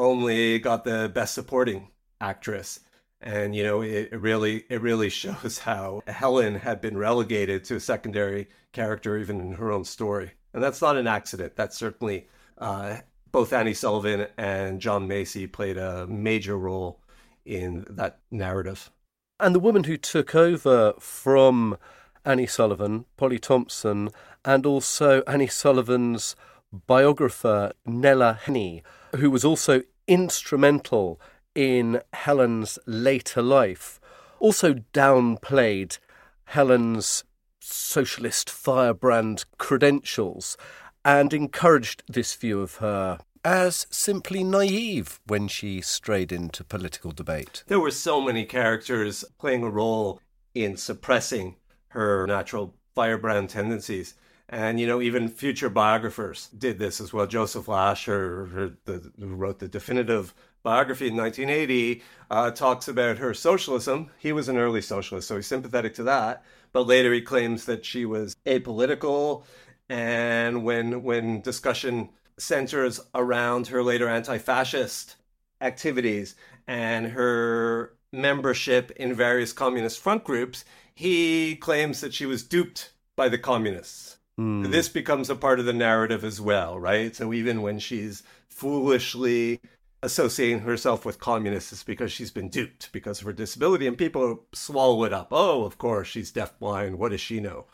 [0.01, 1.89] only got the Best Supporting
[2.21, 2.81] Actress.
[3.21, 7.77] And you know, it, it really it really shows how Helen had been relegated to
[7.77, 10.33] a secondary character even in her own story.
[10.53, 11.55] And that's not an accident.
[11.57, 12.29] That's certainly
[12.59, 12.99] uh,
[13.31, 17.01] both Annie Sullivan and John Macy played a major role
[17.45, 18.91] in that narrative.
[19.39, 21.79] And the woman who took over from
[22.25, 24.11] Annie Sullivan, Polly Thompson,
[24.45, 26.37] and also Annie Sullivan's
[26.73, 28.83] biographer, Nella Henney,
[29.17, 31.21] who was also instrumental
[31.55, 34.01] in Helen's later life,
[34.39, 35.99] also downplayed
[36.45, 37.25] Helen's
[37.61, 40.57] socialist firebrand credentials
[41.05, 47.65] and encouraged this view of her as simply naive when she strayed into political debate.
[47.69, 50.21] There were so many characters playing a role
[50.55, 51.57] in suppressing
[51.89, 54.15] her natural firebrand tendencies.
[54.53, 57.25] And, you know, even future biographers did this as well.
[57.29, 60.35] Joseph Lasher, the, who wrote the definitive
[60.65, 64.11] biography in 1980, uh, talks about her socialism.
[64.19, 66.45] He was an early socialist, so he's sympathetic to that.
[66.73, 69.45] But later he claims that she was apolitical.
[69.89, 75.15] And when, when discussion centers around her later anti fascist
[75.61, 76.35] activities
[76.67, 83.29] and her membership in various communist front groups, he claims that she was duped by
[83.29, 84.17] the communists.
[84.41, 84.71] Mm.
[84.71, 87.15] This becomes a part of the narrative as well, right?
[87.15, 89.61] So even when she's foolishly
[90.03, 94.47] associating herself with communists, it's because she's been duped because of her disability, and people
[94.55, 95.29] swallow it up.
[95.31, 96.95] Oh, of course, she's deafblind.
[96.95, 97.67] What does she know?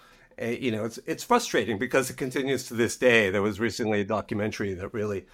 [0.43, 3.31] Uh, you know, it's it's frustrating because it continues to this day.
[3.31, 5.27] There was recently a documentary that really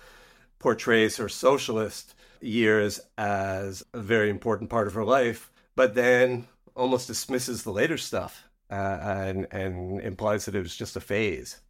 [0.59, 7.07] portrays her socialist years as a very important part of her life, but then almost
[7.07, 11.61] dismisses the later stuff uh, and and implies that it was just a phase.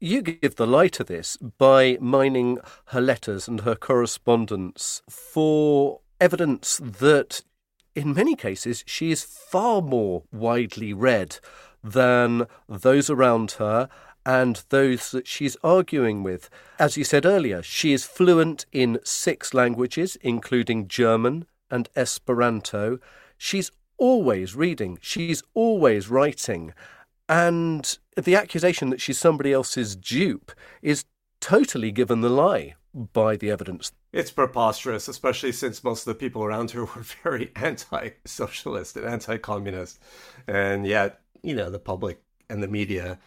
[0.00, 6.80] You give the lie to this by mining her letters and her correspondence for evidence
[6.82, 7.42] that,
[7.94, 11.38] in many cases, she is far more widely read
[11.82, 13.88] than those around her
[14.24, 16.48] and those that she's arguing with.
[16.78, 22.98] As you said earlier, she is fluent in six languages, including German and Esperanto.
[23.36, 26.72] She's always reading, she's always writing.
[27.28, 31.04] And the accusation that she's somebody else's dupe is
[31.40, 33.92] totally given the lie by the evidence.
[34.12, 39.06] It's preposterous, especially since most of the people around her were very anti socialist and
[39.06, 40.00] anti communist.
[40.46, 43.18] And yet, you know, the public and the media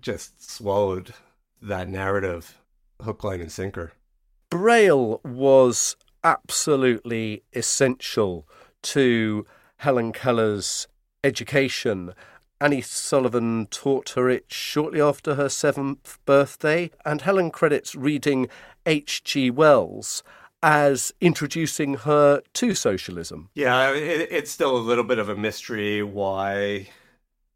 [0.00, 1.14] just swallowed
[1.62, 2.58] that narrative
[3.02, 3.92] hook, line, and sinker.
[4.50, 8.48] Braille was absolutely essential
[8.82, 9.46] to
[9.78, 10.86] Helen Keller's
[11.22, 12.14] education.
[12.60, 18.48] Annie Sullivan taught her it shortly after her seventh birthday, and Helen credits reading
[18.86, 19.50] H.G.
[19.50, 20.22] Wells
[20.62, 23.50] as introducing her to socialism.
[23.54, 26.88] Yeah, it, it's still a little bit of a mystery why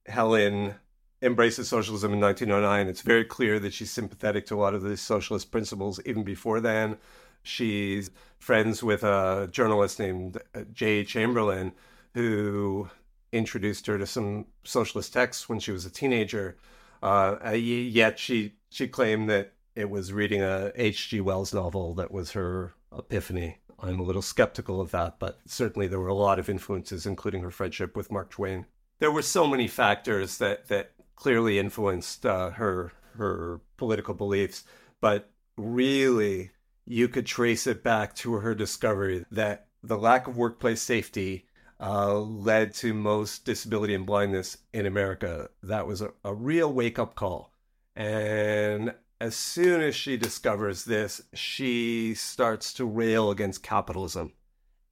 [0.06, 0.74] Helen
[1.22, 2.88] embraces socialism in 1909.
[2.88, 6.60] It's very clear that she's sympathetic to a lot of the socialist principles even before
[6.60, 6.98] then.
[7.42, 10.38] She's friends with a journalist named
[10.72, 11.72] Jay Chamberlin
[12.14, 12.88] who
[13.32, 16.56] introduced her to some socialist texts when she was a teenager.
[17.02, 21.20] Uh, yet she she claimed that it was reading a H.G.
[21.20, 23.58] Wells novel that was her epiphany.
[23.78, 27.40] I'm a little skeptical of that, but certainly there were a lot of influences, including
[27.42, 28.66] her friendship with Mark Twain
[29.00, 34.64] there were so many factors that that clearly influenced uh, her her political beliefs,
[35.00, 36.50] but really
[36.86, 41.46] you could trace it back to her discovery that the lack of workplace safety
[41.80, 45.48] uh, led to most disability and blindness in America.
[45.62, 47.52] That was a, a real wake up call.
[47.96, 54.32] And as soon as she discovers this, she starts to rail against capitalism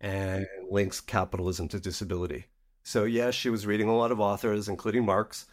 [0.01, 2.47] and links capitalism to disability.
[2.85, 5.47] So yes, she was reading a lot of authors, including Marx,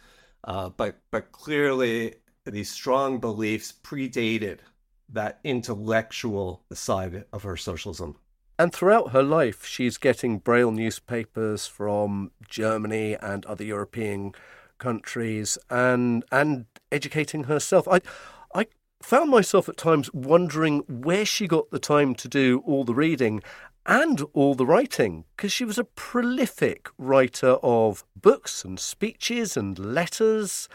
[0.44, 2.14] uh, but but clearly
[2.44, 4.60] these strong beliefs predated
[5.08, 8.16] that intellectual side of her socialism.
[8.58, 14.32] And throughout her life, she's getting Braille newspapers from Germany and other European
[14.78, 17.86] countries, and and educating herself.
[17.88, 18.00] I
[18.54, 18.66] I
[19.02, 23.42] found myself at times wondering where she got the time to do all the reading
[23.84, 29.78] and all the writing, because she was a prolific writer of books and speeches and
[29.78, 30.68] letters,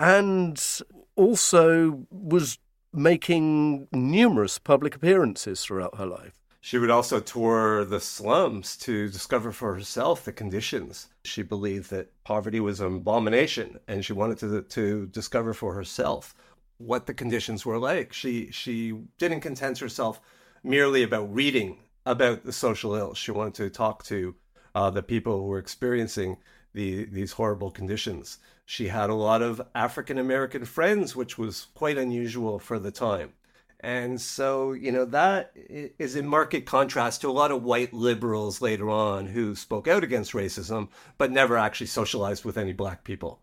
[0.00, 0.80] and
[1.14, 2.58] also was
[2.92, 6.34] making numerous public appearances throughout her life.
[6.60, 11.06] She would also tour the slums to discover for herself the conditions.
[11.24, 16.34] She believed that poverty was an abomination, and she wanted to, to discover for herself
[16.78, 18.12] what the conditions were like.
[18.12, 20.20] She she didn't content herself
[20.62, 23.14] merely about reading about the social ill.
[23.14, 24.34] She wanted to talk to
[24.74, 26.38] uh, the people who were experiencing
[26.72, 28.38] the, these horrible conditions.
[28.64, 33.32] She had a lot of African American friends, which was quite unusual for the time.
[33.80, 38.60] And so, you know, that is in marked contrast to a lot of white liberals
[38.60, 43.40] later on who spoke out against racism, but never actually socialized with any black people.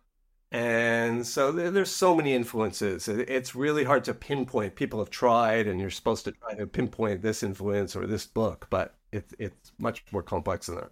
[0.51, 3.07] And so there's so many influences.
[3.07, 4.75] It's really hard to pinpoint.
[4.75, 8.67] People have tried, and you're supposed to try to pinpoint this influence or this book,
[8.69, 10.91] but it, it's much more complex than that.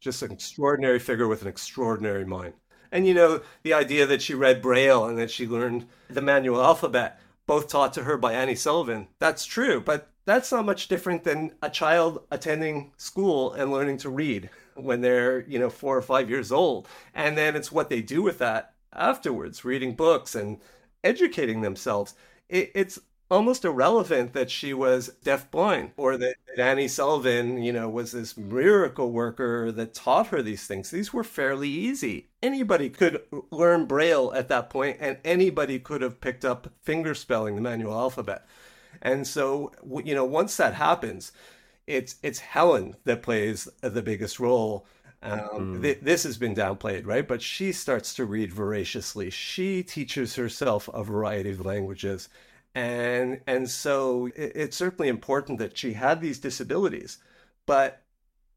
[0.00, 2.54] Just an extraordinary figure with an extraordinary mind.
[2.90, 6.62] And you know, the idea that she read Braille and that she learned the manual
[6.62, 9.08] alphabet both taught to her by Annie Sullivan.
[9.18, 14.10] That's true, but that's not much different than a child attending school and learning to
[14.10, 16.88] read when they're, you know, four or five years old.
[17.14, 20.58] And then it's what they do with that afterwards, reading books and
[21.04, 22.14] educating themselves.
[22.48, 22.98] It, it's
[23.30, 28.36] almost irrelevant that she was deafblind or that, that Annie Sullivan, you know, was this
[28.36, 30.90] miracle worker that taught her these things.
[30.90, 32.28] These were fairly easy.
[32.42, 37.56] Anybody could learn Braille at that point, and anybody could have picked up finger spelling,
[37.56, 38.46] the manual alphabet.
[39.02, 39.72] And so,
[40.04, 41.32] you know, once that happens,
[41.86, 44.86] it's it's Helen that plays the biggest role.
[45.22, 45.82] Um, mm.
[45.82, 47.26] th- this has been downplayed, right?
[47.26, 49.30] But she starts to read voraciously.
[49.30, 52.28] She teaches herself a variety of languages
[52.76, 57.18] and and so it, it's certainly important that she had these disabilities
[57.64, 58.02] but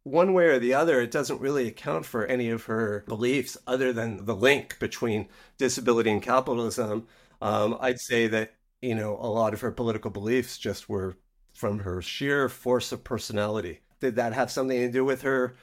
[0.03, 3.93] one way or the other it doesn't really account for any of her beliefs other
[3.93, 7.07] than the link between disability and capitalism.
[7.41, 11.15] Um, i'd say that you know a lot of her political beliefs just were
[11.53, 13.81] from her sheer force of personality.
[13.99, 15.55] Did that have something to do with her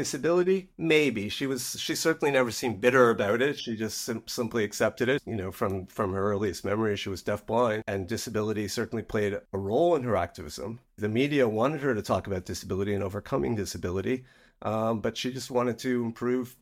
[0.00, 0.70] disability?
[0.78, 1.28] Maybe.
[1.28, 3.58] She was she certainly never seemed bitter about it.
[3.58, 6.96] She just sim- simply accepted it you know from from her earliest memory.
[6.96, 10.80] She was deafblind and disability certainly played a role in her activism.
[10.96, 14.24] The media wanted her to talk about disability and overcoming disability
[14.62, 16.56] um, but she just wanted to improve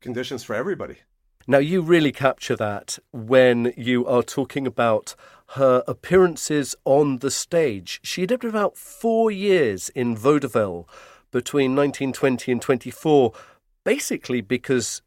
[0.00, 0.96] conditions for everybody.
[1.46, 5.14] Now you really capture that when you are talking about
[5.50, 8.00] her appearances on the stage.
[8.02, 10.88] She did about four years in vaudeville
[11.30, 13.32] between 1920 and 24,
[13.84, 15.02] basically because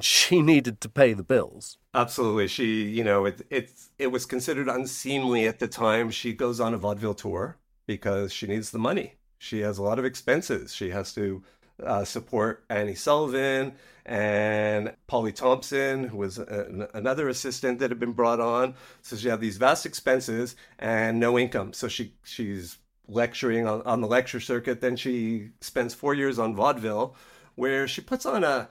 [0.00, 1.78] she needed to pay the bills.
[1.94, 2.48] Absolutely.
[2.48, 6.10] She, you know, it, it, it was considered unseemly at the time.
[6.10, 7.56] She goes on a vaudeville tour
[7.86, 9.14] because she needs the money.
[9.38, 10.74] She has a lot of expenses.
[10.74, 11.42] She has to
[11.84, 13.72] uh, support Annie Sullivan
[14.04, 18.74] and Polly Thompson, who was a, another assistant that had been brought on.
[19.02, 21.72] So she had these vast expenses and no income.
[21.72, 22.78] So she she's
[23.10, 24.80] lecturing on, on the lecture circuit.
[24.80, 27.16] Then she spends four years on vaudeville,
[27.54, 28.68] where she puts on a,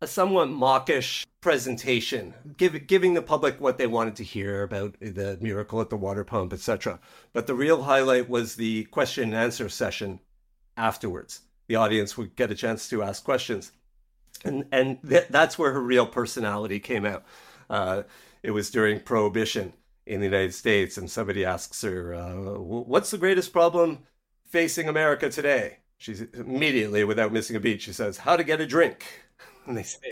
[0.00, 5.38] a somewhat mawkish presentation, give, giving the public what they wanted to hear about the
[5.40, 6.98] miracle at the water pump, etc.
[7.32, 10.20] But the real highlight was the question and answer session
[10.76, 11.42] afterwards.
[11.66, 13.72] The audience would get a chance to ask questions.
[14.44, 17.24] And, and th- that's where her real personality came out.
[17.70, 18.02] Uh,
[18.42, 19.72] it was during Prohibition
[20.06, 24.00] in the United States, and somebody asks her, uh, "What's the greatest problem
[24.46, 28.66] facing America today?" She's immediately, without missing a beat, she says, "How to get a
[28.66, 29.04] drink."
[29.66, 30.10] And they say,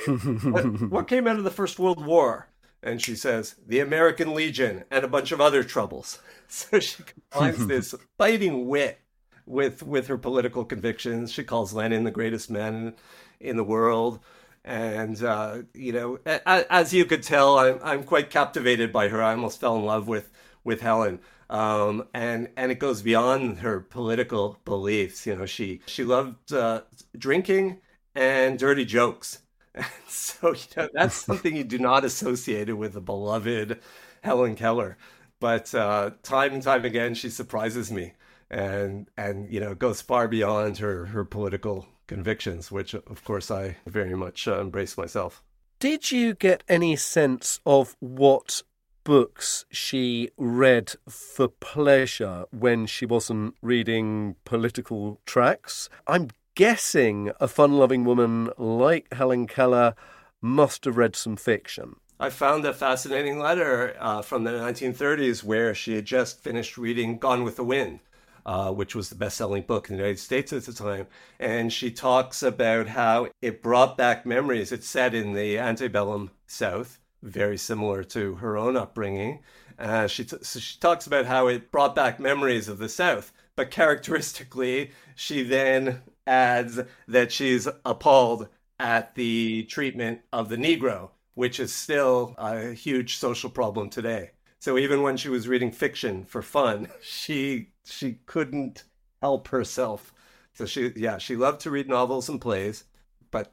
[0.49, 2.49] what, "What came out of the First World War?"
[2.83, 7.67] And she says, "The American Legion and a bunch of other troubles." So she combines
[7.67, 8.99] this biting wit
[9.47, 11.33] with with her political convictions.
[11.33, 12.95] She calls Lenin the greatest man
[13.41, 14.21] in the world
[14.65, 19.23] and uh, you know, as you could tell, I'm I'm quite captivated by her.
[19.23, 20.31] I almost fell in love with
[20.65, 21.21] with Helen.
[21.51, 25.27] Um, and and it goes beyond her political beliefs.
[25.27, 26.83] You know, she she loved uh,
[27.19, 27.81] drinking
[28.15, 29.41] and dirty jokes.
[29.75, 33.81] And so you know that's something you do not associate it with the beloved
[34.23, 34.97] Helen Keller.
[35.41, 38.15] But uh, time and time again, she surprises me,
[38.51, 43.77] and and you know goes far beyond her her political convictions, which of course I
[43.87, 45.43] very much uh, embrace myself.
[45.79, 48.63] Did you get any sense of what
[49.05, 55.89] books she read for pleasure when she wasn't reading political tracts?
[56.07, 59.95] I'm guessing a fun loving woman like Helen Keller
[60.41, 61.97] must have read some fiction.
[62.21, 67.19] I found a fascinating letter uh, from the 1930s where she had just finished reading
[67.19, 67.99] Gone with the Wind
[68.45, 71.07] uh, which was the best selling book in the United States at the time.
[71.39, 74.73] And she talks about how it brought back memories.
[74.73, 79.41] It's set in the antebellum South, very similar to her own upbringing.
[79.79, 83.33] Uh, she, t- so she talks about how it brought back memories of the South.
[83.57, 91.61] But characteristically, she then adds that she's appalled at the treatment of the Negro, which
[91.61, 94.31] is still a huge social problem today.
[94.63, 98.85] So even when she was reading fiction for fun, she she couldn't
[99.21, 100.15] help herself
[100.53, 102.85] So she, yeah, she loved to read novels and plays,
[103.33, 103.53] but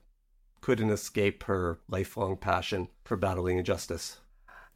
[0.61, 4.19] couldn't escape her lifelong passion for battling injustice.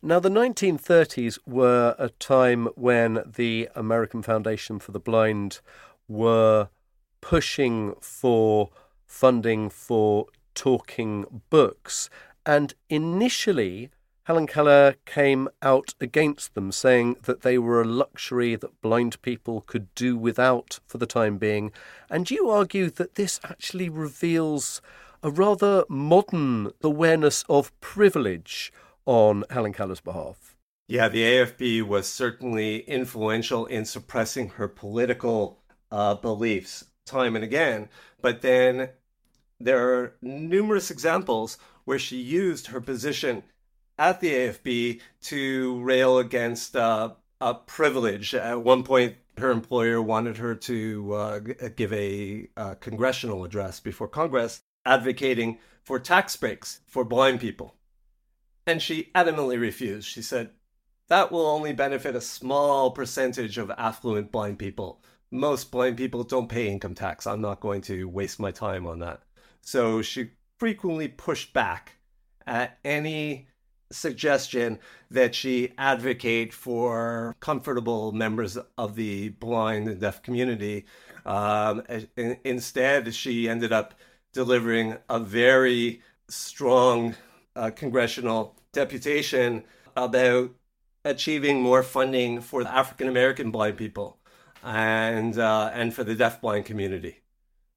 [0.02, 5.60] Now, the 1930s were a time when the American Foundation for the Blind
[6.08, 6.70] were
[7.22, 8.72] pushing for
[9.06, 10.26] funding for
[10.56, 12.10] talking books.
[12.44, 13.92] And initially,
[14.26, 19.62] Helen Keller came out against them, saying that they were a luxury that blind people
[19.62, 21.74] could do without for the time being.
[22.10, 24.82] And you argue that this actually reveals
[25.22, 28.72] a rather modern awareness of privilege
[29.06, 30.56] on Helen Keller's behalf.
[30.88, 35.60] Yeah, the AFB was certainly influential in suppressing her political
[35.92, 37.90] uh, beliefs time and again.
[38.22, 38.90] But then
[39.60, 43.44] there are numerous examples where she used her position
[43.98, 48.34] at the AFB to rail against uh, a privilege.
[48.34, 51.40] At one point, her employer wanted her to uh,
[51.76, 57.76] give a uh, congressional address before Congress advocating for tax breaks for blind people.
[58.66, 60.08] And she adamantly refused.
[60.08, 60.52] She said,
[61.10, 65.04] that will only benefit a small percentage of affluent blind people.
[65.32, 67.28] Most blind people don't pay income tax.
[67.28, 69.22] I'm not going to waste my time on that.
[69.62, 71.98] So she frequently pushed back
[72.48, 73.48] at any
[73.94, 74.80] suggestion
[75.12, 80.86] that she advocate for comfortable members of the blind and deaf community.
[81.26, 81.84] Um,
[82.44, 83.94] instead, she ended up
[84.34, 87.16] delivering a very strong
[87.56, 89.64] uh, congressional deputation
[89.96, 90.52] about
[91.06, 94.18] achieving more funding for African American blind people
[94.64, 97.22] and uh, and for the deafblind community.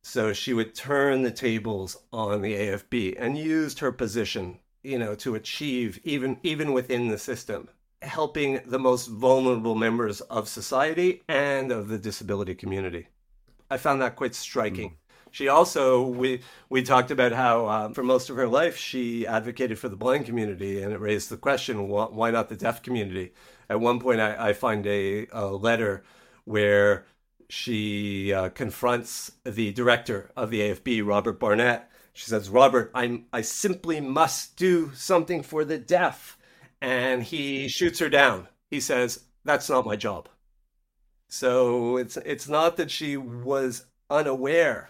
[0.02, 5.14] So she would turn the tables on the AFB and used her position, you know,
[5.16, 7.68] to achieve even even within the system,
[8.02, 13.08] helping the most vulnerable members of society and of the disability community.
[13.70, 14.90] I found that quite striking.
[14.90, 14.96] Mm.
[15.32, 19.78] She also we we talked about how um, for most of her life she advocated
[19.78, 23.32] for the blind community, and it raised the question: why not the deaf community?
[23.68, 26.04] At one point, I, I find a, a letter
[26.44, 27.04] where
[27.48, 31.90] she uh, confronts the director of the AFB, Robert Barnett.
[32.16, 36.38] She says, "Robert, I'm I simply must do something for the deaf,"
[36.80, 38.48] and he shoots her down.
[38.70, 40.30] He says, "That's not my job."
[41.28, 44.88] So it's it's not that she was unaware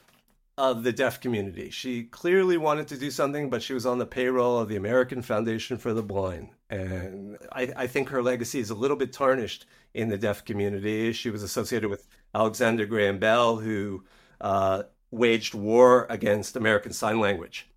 [0.56, 1.70] of the deaf community.
[1.70, 5.20] She clearly wanted to do something, but she was on the payroll of the American
[5.20, 6.50] Foundation for the Blind.
[6.70, 11.12] And I, I, think her legacy is a little bit tarnished in the deaf community.
[11.12, 14.04] She was associated with Alexander Graham Bell, who
[14.40, 17.68] uh, waged war against American Sign Language.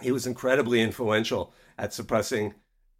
[0.00, 2.54] He was incredibly influential at suppressing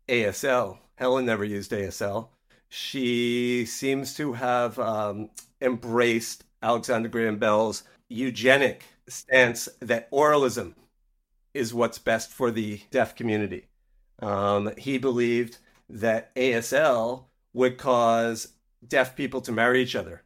[0.09, 0.79] ASL.
[0.97, 2.29] Helen never used ASL.
[2.69, 5.31] She seems to have um,
[5.61, 10.75] embraced Alexander Graham Bell's eugenic stance that oralism
[11.55, 13.67] is what's best for the deaf community.
[14.21, 18.49] Um, he believed that ASL would cause
[18.87, 20.23] deaf people to marry each other,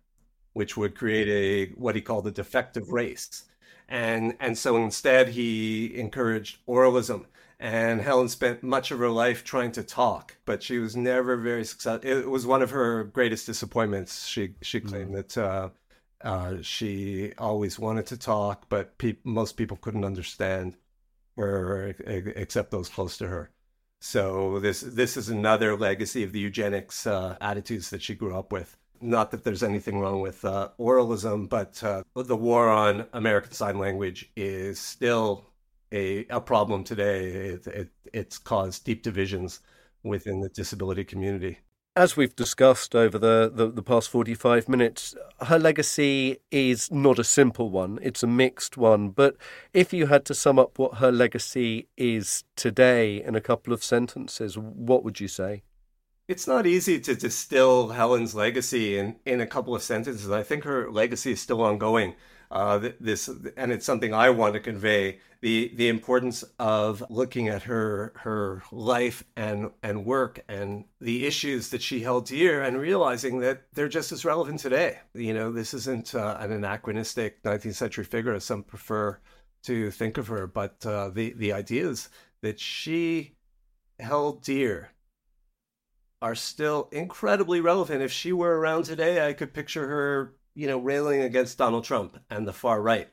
[0.52, 3.44] which would create a what he called a defective race.
[3.88, 7.26] And and so instead he encouraged oralism.
[7.58, 11.64] And Helen spent much of her life trying to talk, but she was never very
[11.64, 12.10] successful.
[12.10, 14.26] It was one of her greatest disappointments.
[14.26, 15.28] She she claimed mm.
[15.28, 15.68] that uh,
[16.22, 20.76] uh, she always wanted to talk, but pe- most people couldn't understand
[21.36, 23.50] her except those close to her.
[24.00, 28.52] So this this is another legacy of the eugenics uh, attitudes that she grew up
[28.52, 28.76] with.
[29.02, 33.78] Not that there's anything wrong with uh, oralism, but uh, the war on American Sign
[33.78, 35.44] Language is still
[35.90, 37.26] a, a problem today.
[37.26, 39.60] It, it, it's caused deep divisions
[40.02, 41.58] within the disability community.
[41.94, 47.24] As we've discussed over the, the, the, past 45 minutes, her legacy is not a
[47.24, 49.10] simple one, it's a mixed one.
[49.10, 49.36] But
[49.74, 53.84] if you had to sum up what her legacy is today in a couple of
[53.84, 55.64] sentences, what would you say?
[56.28, 60.30] It's not easy to distill Helen's legacy in, in a couple of sentences.
[60.30, 62.14] I think her legacy is still ongoing
[62.52, 67.62] uh, this, and it's something I want to convey the the importance of looking at
[67.64, 73.40] her her life and and work and the issues that she held dear and realizing
[73.40, 74.98] that they're just as relevant today.
[75.14, 79.18] You know, this isn't uh, an anachronistic 19th century figure as some prefer
[79.64, 82.10] to think of her, but uh, the the ideas
[82.42, 83.34] that she
[83.98, 84.90] held dear
[86.22, 88.00] are still incredibly relevant.
[88.02, 92.18] If she were around today, I could picture her you know, railing against Donald Trump
[92.30, 93.08] and the far right.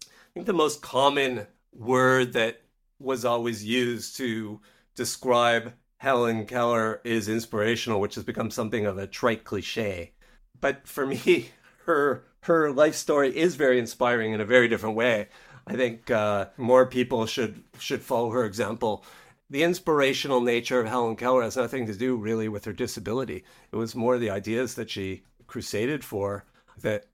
[0.00, 2.60] I think the most common word that
[2.98, 4.60] was always used to
[4.94, 10.12] describe Helen Keller is inspirational, which has become something of a trite cliche.
[10.60, 11.50] But for me,
[11.86, 15.28] her her life story is very inspiring in a very different way.
[15.66, 19.04] I think uh, more people should should follow her example.
[19.50, 23.44] The inspirational nature of Helen Keller has nothing to do really with her disability.
[23.72, 26.44] It was more the ideas that she crusaded for
[26.80, 27.06] that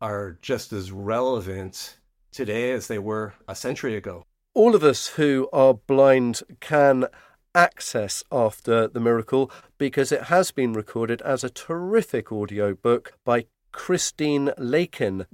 [0.00, 1.98] are just as relevant
[2.32, 4.24] today as they were a century ago.
[4.54, 7.06] All of us who are blind can
[7.54, 13.46] access after the miracle because it has been recorded as a terrific audio book by
[13.72, 15.26] Christine Lakin.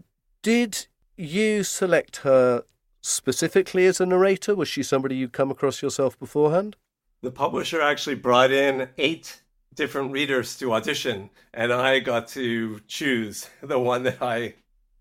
[0.43, 0.87] Did
[1.17, 2.65] you select her
[3.01, 4.55] specifically as a narrator?
[4.55, 6.77] Was she somebody you'd come across yourself beforehand?
[7.23, 9.43] The publisher actually brought in eight
[9.75, 14.55] different readers to audition, and I got to choose the one that I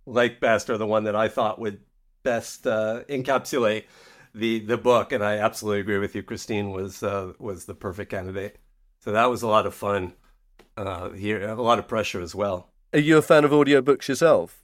[0.06, 1.82] liked best or the one that I thought would
[2.24, 3.86] best uh, encapsulate
[4.34, 5.12] the the book.
[5.12, 6.24] And I absolutely agree with you.
[6.24, 8.58] Christine was uh, was the perfect candidate.
[9.00, 10.14] So that was a lot of fun.
[10.76, 12.70] Uh, here, a lot of pressure as well.
[12.93, 14.64] Are you a fan of audiobooks yourself?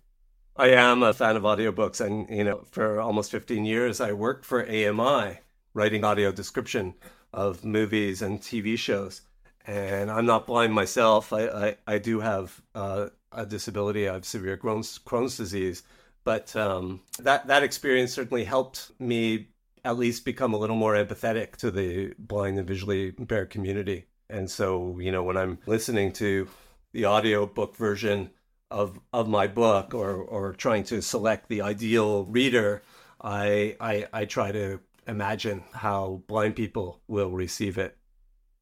[0.58, 4.46] I am a fan of audiobooks, and you know, for almost 15 years, I worked
[4.46, 5.40] for AMI,
[5.74, 6.94] writing audio description
[7.34, 9.22] of movies and TV shows.
[9.68, 11.34] And I'm not blind myself.
[11.34, 14.08] I I, I do have uh, a disability.
[14.08, 15.84] I have severe Crohn's, Crohn's disease,
[16.24, 19.50] but um, that that experience certainly helped me
[19.84, 24.06] at least become a little more empathetic to the blind and visually impaired community.
[24.30, 26.48] And so, you know, when I'm listening to
[26.94, 28.32] the audiobook version
[28.72, 32.82] of of my book or or trying to select the ideal reader,
[33.22, 37.98] I I, I try to imagine how blind people will receive it.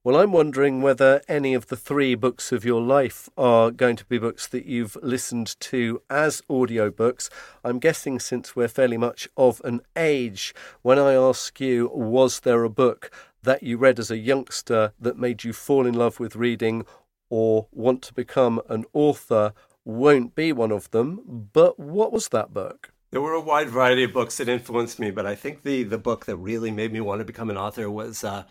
[0.05, 4.03] Well, I'm wondering whether any of the three books of your life are going to
[4.03, 7.29] be books that you've listened to as audiobooks.
[7.63, 12.65] I'm guessing since we're fairly much of an age, when I ask you, was there
[12.65, 13.11] a book
[13.43, 16.85] that you read as a youngster that made you fall in love with reading
[17.29, 19.53] or want to become an author,
[19.85, 21.49] won't be one of them.
[21.53, 22.93] But what was that book?
[23.11, 25.99] There were a wide variety of books that influenced me, but I think the, the
[25.99, 28.43] book that really made me want to become an author was uh,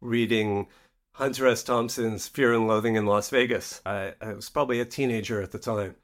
[0.00, 0.68] reading
[1.14, 1.64] Hunter S.
[1.64, 3.80] Thompson's Fear and Loathing in Las Vegas.
[3.84, 5.96] I, I was probably a teenager at the time,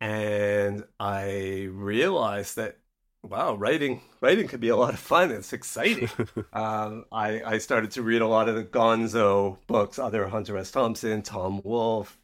[0.00, 2.78] and I realized that
[3.22, 5.30] wow, writing writing could be a lot of fun.
[5.30, 6.08] It's exciting.
[6.52, 10.70] um, I I started to read a lot of the Gonzo books, other Hunter S.
[10.70, 12.18] Thompson, Tom Wolfe,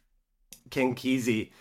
[0.69, 1.51] Ken Kesey,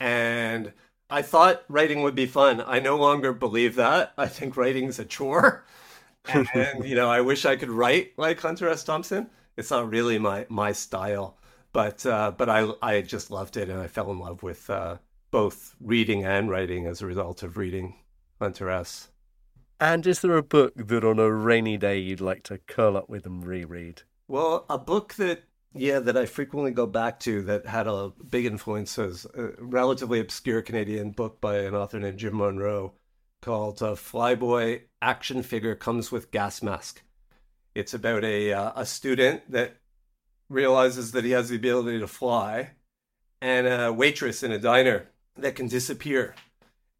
[0.00, 0.72] and
[1.10, 2.62] I thought writing would be fun.
[2.66, 4.12] I no longer believe that.
[4.16, 5.64] I think writing is a chore,
[6.32, 8.84] and, and you know, I wish I could write like Hunter S.
[8.84, 9.28] Thompson.
[9.56, 11.36] It's not really my my style,
[11.72, 14.96] but uh, but I I just loved it, and I fell in love with uh,
[15.30, 17.96] both reading and writing as a result of reading
[18.40, 19.08] Hunter S.
[19.80, 23.08] And is there a book that on a rainy day you'd like to curl up
[23.08, 24.02] with and reread?
[24.28, 25.42] Well, a book that
[25.74, 30.20] yeah that I frequently go back to that had a big influence is a relatively
[30.20, 32.92] obscure Canadian book by an author named Jim Munroe
[33.40, 37.02] called uh, Flyboy Action Figure Comes with Gas Mask.
[37.74, 39.76] It's about a uh, a student that
[40.48, 42.72] realizes that he has the ability to fly
[43.40, 46.34] and a waitress in a diner that can disappear.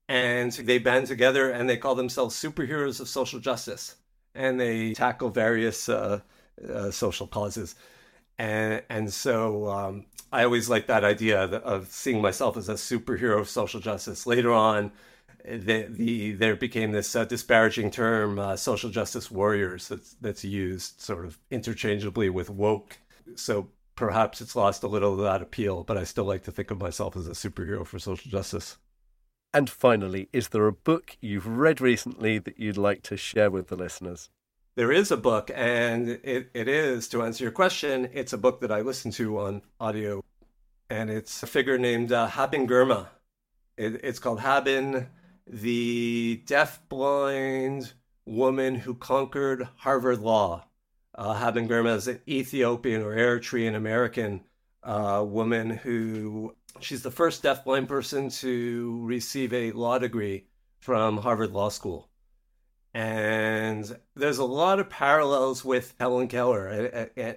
[0.08, 3.96] And they band together and they call themselves superheroes of social justice.
[4.34, 6.20] And they tackle various uh,
[6.68, 7.74] uh, social causes
[8.38, 13.40] and and so um, I always like that idea of seeing myself as a superhero
[13.40, 14.26] of social justice.
[14.26, 14.92] Later on,
[15.44, 21.00] the, the there became this uh, disparaging term, uh, social justice warriors, that's that's used
[21.00, 22.98] sort of interchangeably with woke.
[23.34, 26.70] So perhaps it's lost a little of that appeal, but I still like to think
[26.70, 28.78] of myself as a superhero for social justice.
[29.54, 33.68] And finally, is there a book you've read recently that you'd like to share with
[33.68, 34.30] the listeners?
[34.74, 38.60] There is a book, and it, it is, to answer your question, it's a book
[38.60, 40.24] that I listened to on audio,
[40.88, 43.08] and it's a figure named uh, Haben Girma.
[43.76, 45.08] It, it's called Haben,
[45.46, 47.92] the deaf-blind
[48.24, 50.64] woman who conquered Harvard Law.
[51.14, 54.42] Uh, Haben Girma is an Ethiopian or Eritrean American
[54.82, 60.46] uh, woman who She's the first deafblind person to receive a law degree
[60.78, 62.08] from Harvard Law School.
[62.94, 66.66] And there's a lot of parallels with Helen Keller.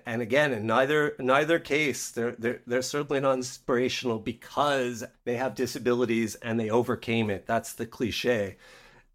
[0.06, 5.56] And again, in neither neither case, they're, they're, they're certainly not inspirational because they have
[5.56, 7.46] disabilities and they overcame it.
[7.46, 8.58] That's the cliche.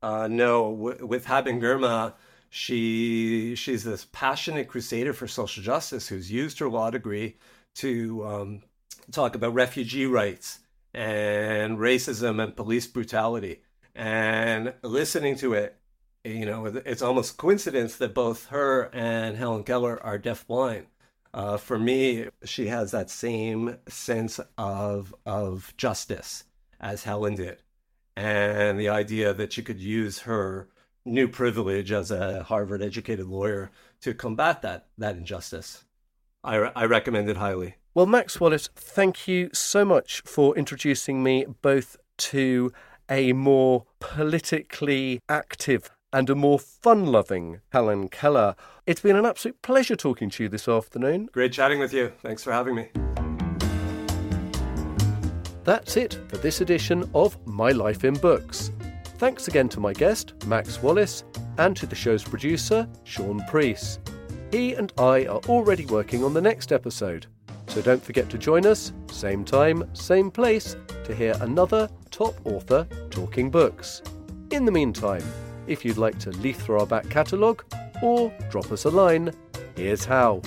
[0.03, 2.15] Uh, no, w- with Haben Girma,
[2.49, 7.37] she she's this passionate crusader for social justice who's used her law degree
[7.75, 8.63] to um,
[9.13, 10.61] talk about refugee rights
[10.95, 13.63] and racism and police brutality.
[13.95, 15.77] And listening to it,
[16.25, 20.87] you know, it's almost coincidence that both her and Helen Keller are deafblind.
[21.33, 26.45] Uh, for me, she has that same sense of of justice
[26.81, 27.63] as Helen did.
[28.17, 30.69] And the idea that she could use her
[31.05, 33.71] new privilege as a Harvard educated lawyer
[34.03, 35.85] to combat that, that injustice.
[36.43, 37.77] I, I recommend it highly.
[37.95, 42.73] Well, Max Wallace, thank you so much for introducing me both to
[43.09, 48.57] a more politically active and a more fun loving Helen Keller.
[48.87, 51.29] It's been an absolute pleasure talking to you this afternoon.
[51.33, 52.13] Great chatting with you.
[52.23, 52.89] Thanks for having me.
[55.65, 58.73] That's it for this edition of My Life in Books.
[59.19, 61.25] Thanks again to my guest, Max Wallace,
[61.59, 64.01] and to the show's producer, Sean Priest.
[64.51, 67.27] He and I are already working on the next episode,
[67.69, 72.85] so don't forget to join us, same time, same place, to hear another top author
[73.11, 74.03] talking books.
[74.51, 75.23] In the meantime,
[75.67, 77.65] if you'd like to leaf through our back catalogue
[78.03, 79.33] or drop us a line,
[79.77, 80.43] here's how.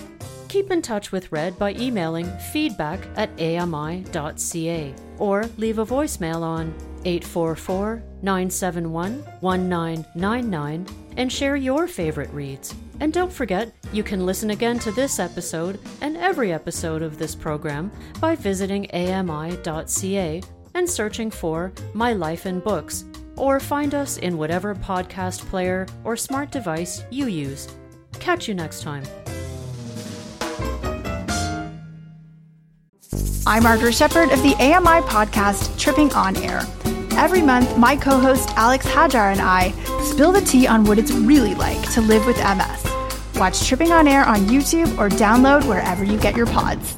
[0.49, 6.73] Keep in touch with Red by emailing feedback at ami.ca or leave a voicemail on
[7.05, 10.85] 844 971 1999
[11.17, 12.75] and share your favorite reads.
[12.99, 17.35] And don't forget, you can listen again to this episode and every episode of this
[17.35, 20.41] program by visiting ami.ca
[20.75, 23.05] and searching for My Life in Books,
[23.35, 27.67] or find us in whatever podcast player or smart device you use.
[28.19, 29.03] Catch you next time.
[33.45, 36.61] I'm Margaret Shepard of the AMI podcast Tripping on Air.
[37.11, 39.71] Every month, my co host Alex Hajar and I
[40.03, 43.39] spill the tea on what it's really like to live with MS.
[43.39, 46.97] Watch Tripping on Air on YouTube or download wherever you get your pods.